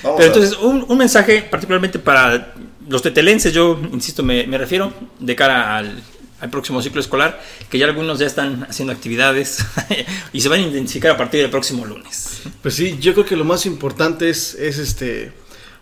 pero 0.03 0.25
entonces, 0.25 0.59
un, 0.59 0.85
un, 0.87 0.99
mensaje 0.99 1.41
particularmente 1.41 1.99
para 1.99 2.53
los 2.87 3.01
tetelenses, 3.01 3.55
yo 3.55 3.81
insisto, 3.93 4.23
me, 4.23 4.47
me 4.47 4.59
refiero, 4.59 4.93
de 5.19 5.35
cara 5.35 5.79
al 5.79 6.03
al 6.45 6.51
próximo 6.51 6.83
ciclo 6.83 7.01
escolar, 7.01 7.41
que 7.71 7.79
ya 7.79 7.87
algunos 7.87 8.19
ya 8.19 8.27
están 8.27 8.67
haciendo 8.69 8.93
actividades 8.93 9.65
y 10.33 10.43
se 10.43 10.49
van 10.51 10.61
a 10.61 10.63
intensificar 10.63 11.13
a 11.13 11.17
partir 11.17 11.41
del 11.41 11.51
próximo 11.51 11.87
lunes. 11.87 12.43
Pues 12.61 12.75
sí, 12.75 12.99
yo 13.01 13.15
creo 13.15 13.25
que 13.25 13.35
lo 13.35 13.47
más 13.47 13.65
importante 13.65 14.29
es, 14.29 14.55
es 14.55 14.77
este 14.77 15.33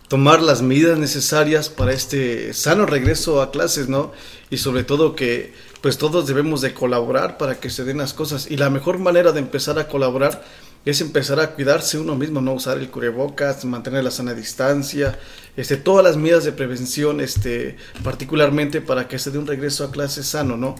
tomar 0.07 0.41
las 0.41 0.61
medidas 0.61 0.97
necesarias 0.97 1.67
para 1.67 1.91
este 1.91 2.53
sano 2.53 2.85
regreso 2.85 3.41
a 3.41 3.51
clases, 3.51 3.89
¿no? 3.89 4.13
Y 4.49 4.57
sobre 4.57 4.83
todo 4.83 5.15
que 5.15 5.53
pues 5.81 5.97
todos 5.97 6.27
debemos 6.27 6.61
de 6.61 6.73
colaborar 6.73 7.37
para 7.37 7.59
que 7.59 7.69
se 7.69 7.83
den 7.83 7.97
las 7.97 8.13
cosas 8.13 8.49
y 8.49 8.55
la 8.55 8.69
mejor 8.69 8.99
manera 8.99 9.33
de 9.33 9.39
empezar 9.39 9.77
a 9.79 9.89
colaborar 9.89 10.45
es 10.85 11.01
empezar 11.01 11.39
a 11.39 11.51
cuidarse 11.51 11.97
uno 11.97 12.15
mismo, 12.15 12.41
no 12.41 12.53
usar 12.53 12.77
el 12.77 12.89
cubrebocas, 12.89 13.63
mantener 13.65 14.03
la 14.03 14.11
sana 14.11 14.33
distancia, 14.33 15.17
este, 15.55 15.77
todas 15.77 16.03
las 16.03 16.17
medidas 16.17 16.43
de 16.43 16.51
prevención, 16.51 17.21
este, 17.21 17.77
particularmente 18.03 18.81
para 18.81 19.07
que 19.07 19.19
se 19.19 19.31
dé 19.31 19.37
un 19.37 19.47
regreso 19.47 19.85
a 19.85 19.91
clase 19.91 20.23
sano, 20.23 20.57
¿no? 20.57 20.75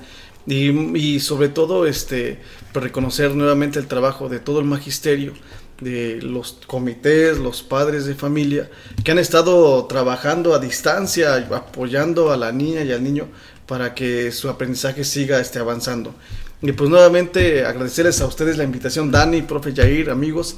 Y, 0.45 1.21
sobre 1.21 1.47
todo, 1.47 1.85
este, 1.85 2.39
pues 2.73 2.83
reconocer 2.83 3.33
nuevamente 3.33 3.79
el 3.79 3.87
trabajo 3.87 4.27
de 4.27 4.39
todo 4.39 4.59
el 4.59 4.65
magisterio, 4.65 5.33
de 5.79 6.21
los 6.21 6.59
comités, 6.67 7.37
los 7.37 7.63
padres 7.63 8.05
de 8.05 8.13
familia, 8.13 8.69
que 9.05 9.11
han 9.11 9.19
estado 9.19 9.85
trabajando 9.85 10.53
a 10.53 10.59
distancia, 10.59 11.35
apoyando 11.35 12.31
a 12.31 12.37
la 12.37 12.51
niña 12.51 12.83
y 12.83 12.91
al 12.91 13.03
niño 13.03 13.29
para 13.67 13.95
que 13.95 14.33
su 14.33 14.49
aprendizaje 14.49 15.05
siga 15.05 15.39
este, 15.39 15.59
avanzando. 15.59 16.13
Y 16.63 16.71
pues 16.71 16.89
nuevamente 16.89 17.65
agradecerles 17.65 18.21
a 18.21 18.26
ustedes 18.26 18.56
la 18.58 18.63
invitación, 18.63 19.12
Dani, 19.12 19.41
profe 19.41 19.73
Jair, 19.76 20.10
amigos, 20.10 20.56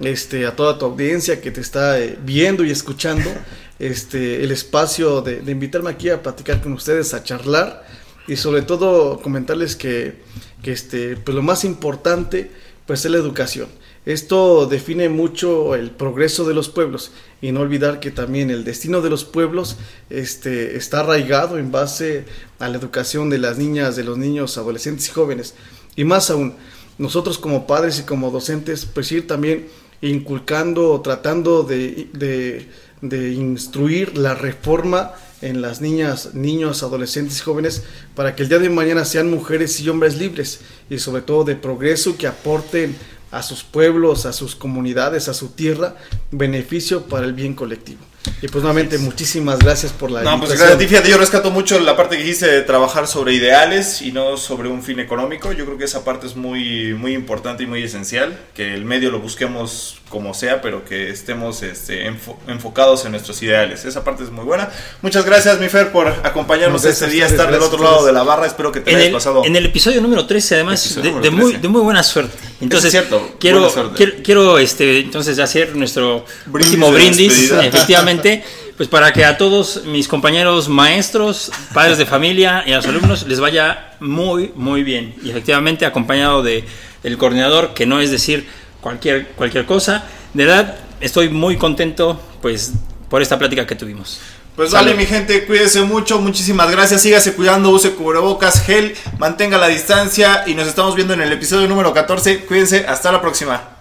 este, 0.00 0.46
a 0.46 0.56
toda 0.56 0.76
tu 0.76 0.84
audiencia 0.84 1.40
que 1.40 1.52
te 1.52 1.60
está 1.60 2.00
eh, 2.00 2.18
viendo 2.24 2.64
y 2.64 2.72
escuchando, 2.72 3.30
este, 3.78 4.42
el 4.42 4.50
espacio 4.50 5.22
de, 5.22 5.42
de, 5.42 5.52
invitarme 5.52 5.90
aquí 5.90 6.10
a 6.10 6.20
platicar 6.20 6.60
con 6.60 6.72
ustedes, 6.72 7.14
a 7.14 7.22
charlar 7.22 7.86
y 8.26 8.34
sobre 8.34 8.62
todo 8.62 9.20
comentarles 9.20 9.76
que, 9.76 10.22
que 10.60 10.72
este, 10.72 11.16
pues 11.16 11.36
lo 11.36 11.42
más 11.42 11.64
importante 11.64 12.50
pues 12.84 13.04
es 13.04 13.10
la 13.12 13.18
educación. 13.18 13.68
Esto 14.06 14.66
define 14.66 15.08
mucho 15.08 15.76
el 15.76 15.92
progreso 15.92 16.44
de 16.44 16.54
los 16.54 16.68
pueblos 16.68 17.12
y 17.44 17.52
no 17.52 17.60
olvidar 17.60 18.00
que 18.00 18.10
también 18.10 18.48
el 18.48 18.64
destino 18.64 19.02
de 19.02 19.10
los 19.10 19.26
pueblos 19.26 19.76
este, 20.08 20.78
está 20.78 21.00
arraigado 21.00 21.58
en 21.58 21.70
base 21.70 22.24
a 22.58 22.70
la 22.70 22.78
educación 22.78 23.28
de 23.28 23.36
las 23.36 23.58
niñas, 23.58 23.96
de 23.96 24.02
los 24.02 24.16
niños, 24.16 24.56
adolescentes 24.56 25.08
y 25.08 25.10
jóvenes. 25.10 25.52
Y 25.94 26.04
más 26.04 26.30
aún, 26.30 26.54
nosotros 26.96 27.36
como 27.36 27.66
padres 27.66 27.98
y 27.98 28.04
como 28.04 28.30
docentes, 28.30 28.86
pues 28.86 29.12
ir 29.12 29.26
también 29.26 29.66
inculcando, 30.00 30.98
tratando 31.02 31.64
de, 31.64 32.08
de, 32.14 32.66
de 33.02 33.32
instruir 33.34 34.16
la 34.16 34.34
reforma 34.34 35.12
en 35.42 35.60
las 35.60 35.82
niñas, 35.82 36.34
niños, 36.34 36.82
adolescentes 36.82 37.36
y 37.36 37.42
jóvenes 37.42 37.82
para 38.14 38.34
que 38.34 38.44
el 38.44 38.48
día 38.48 38.58
de 38.58 38.70
mañana 38.70 39.04
sean 39.04 39.30
mujeres 39.30 39.78
y 39.80 39.88
hombres 39.90 40.16
libres 40.16 40.60
y 40.88 40.98
sobre 40.98 41.20
todo 41.20 41.44
de 41.44 41.56
progreso 41.56 42.16
que 42.16 42.26
aporten 42.26 42.96
a 43.34 43.42
sus 43.42 43.64
pueblos, 43.64 44.26
a 44.26 44.32
sus 44.32 44.54
comunidades, 44.54 45.28
a 45.28 45.34
su 45.34 45.48
tierra, 45.48 45.96
beneficio 46.30 47.06
para 47.06 47.26
el 47.26 47.32
bien 47.32 47.54
colectivo. 47.54 48.00
Y 48.40 48.48
pues 48.48 48.62
nuevamente 48.62 48.96
muchísimas 48.98 49.58
gracias 49.58 49.92
por 49.92 50.10
la 50.10 50.22
No, 50.22 50.38
pues 50.38 50.50
gracias 50.50 50.72
a 50.72 50.78
ti, 50.78 50.86
fíjate, 50.86 51.10
yo 51.10 51.18
rescato 51.18 51.50
mucho 51.50 51.78
la 51.80 51.96
parte 51.96 52.16
que 52.16 52.22
dijiste 52.22 52.46
de 52.46 52.62
trabajar 52.62 53.06
sobre 53.06 53.34
ideales 53.34 54.00
y 54.00 54.12
no 54.12 54.36
sobre 54.36 54.68
un 54.68 54.82
fin 54.82 54.98
económico. 54.98 55.52
Yo 55.52 55.66
creo 55.66 55.76
que 55.76 55.84
esa 55.84 56.04
parte 56.04 56.26
es 56.26 56.36
muy, 56.36 56.94
muy 56.94 57.12
importante 57.12 57.64
y 57.64 57.66
muy 57.66 57.82
esencial, 57.82 58.38
que 58.54 58.74
el 58.74 58.84
medio 58.84 59.10
lo 59.10 59.20
busquemos 59.20 59.98
como 60.08 60.32
sea, 60.32 60.62
pero 60.62 60.84
que 60.84 61.10
estemos 61.10 61.62
este, 61.62 62.06
enfo 62.06 62.38
enfocados 62.46 63.04
en 63.04 63.12
nuestros 63.12 63.42
ideales. 63.42 63.84
Esa 63.84 64.04
parte 64.04 64.24
es 64.24 64.30
muy 64.30 64.44
buena. 64.44 64.70
Muchas 65.02 65.24
gracias, 65.24 65.58
mi 65.60 65.68
Fer, 65.68 65.90
por 65.92 66.08
acompañarnos 66.08 66.84
no, 66.84 66.88
este 66.88 67.08
día, 67.08 67.26
estar 67.26 67.50
del 67.50 67.60
otro 67.60 67.82
lado 67.82 68.06
de 68.06 68.12
la 68.12 68.22
barra. 68.22 68.46
Espero 68.46 68.72
que 68.72 68.80
te 68.80 68.90
en 68.90 68.96
hayas 68.96 69.08
el, 69.08 69.12
pasado. 69.12 69.44
En 69.44 69.56
el 69.56 69.66
episodio 69.66 70.00
número 70.00 70.26
13, 70.26 70.54
además, 70.54 70.94
de, 70.94 71.12
de, 71.20 71.30
muy, 71.30 71.56
de 71.56 71.68
muy 71.68 71.82
buena 71.82 72.02
suerte. 72.02 72.36
Entonces, 72.64 72.94
es 72.94 73.00
cierto, 73.00 73.36
quiero, 73.38 73.72
quiero, 73.94 74.12
quiero, 74.22 74.58
este, 74.58 75.00
entonces 75.00 75.38
hacer 75.38 75.76
nuestro 75.76 76.24
brindis 76.46 76.72
último 76.72 76.92
brindis, 76.92 77.52
efectivamente, 77.62 78.42
pues 78.76 78.88
para 78.88 79.12
que 79.12 79.24
a 79.24 79.36
todos 79.38 79.84
mis 79.84 80.08
compañeros 80.08 80.68
maestros, 80.68 81.50
padres 81.72 81.98
de 81.98 82.06
familia 82.06 82.64
y 82.66 82.72
a 82.72 82.76
los 82.76 82.86
alumnos 82.86 83.26
les 83.26 83.38
vaya 83.38 83.94
muy, 84.00 84.50
muy 84.56 84.82
bien. 84.82 85.14
Y 85.22 85.30
efectivamente, 85.30 85.86
acompañado 85.86 86.42
de 86.42 86.64
el 87.02 87.18
coordinador, 87.18 87.74
que 87.74 87.86
no 87.86 88.00
es 88.00 88.10
decir 88.10 88.46
cualquier, 88.80 89.28
cualquier 89.28 89.66
cosa. 89.66 90.04
De 90.32 90.44
verdad, 90.44 90.76
estoy 91.00 91.28
muy 91.28 91.56
contento, 91.56 92.20
pues, 92.42 92.72
por 93.08 93.22
esta 93.22 93.38
plática 93.38 93.66
que 93.66 93.76
tuvimos. 93.76 94.18
Pues 94.56 94.70
vale, 94.70 94.94
mi 94.94 95.04
gente, 95.04 95.46
cuídese 95.46 95.82
mucho, 95.82 96.20
muchísimas 96.20 96.70
gracias, 96.70 97.02
sígase 97.02 97.34
cuidando, 97.34 97.70
use 97.70 97.90
cubrebocas, 97.94 98.62
gel, 98.62 98.96
mantenga 99.18 99.58
la 99.58 99.66
distancia 99.66 100.44
y 100.46 100.54
nos 100.54 100.68
estamos 100.68 100.94
viendo 100.94 101.12
en 101.12 101.22
el 101.22 101.32
episodio 101.32 101.66
número 101.66 101.92
14. 101.92 102.44
Cuídense, 102.44 102.86
hasta 102.86 103.10
la 103.10 103.20
próxima. 103.20 103.73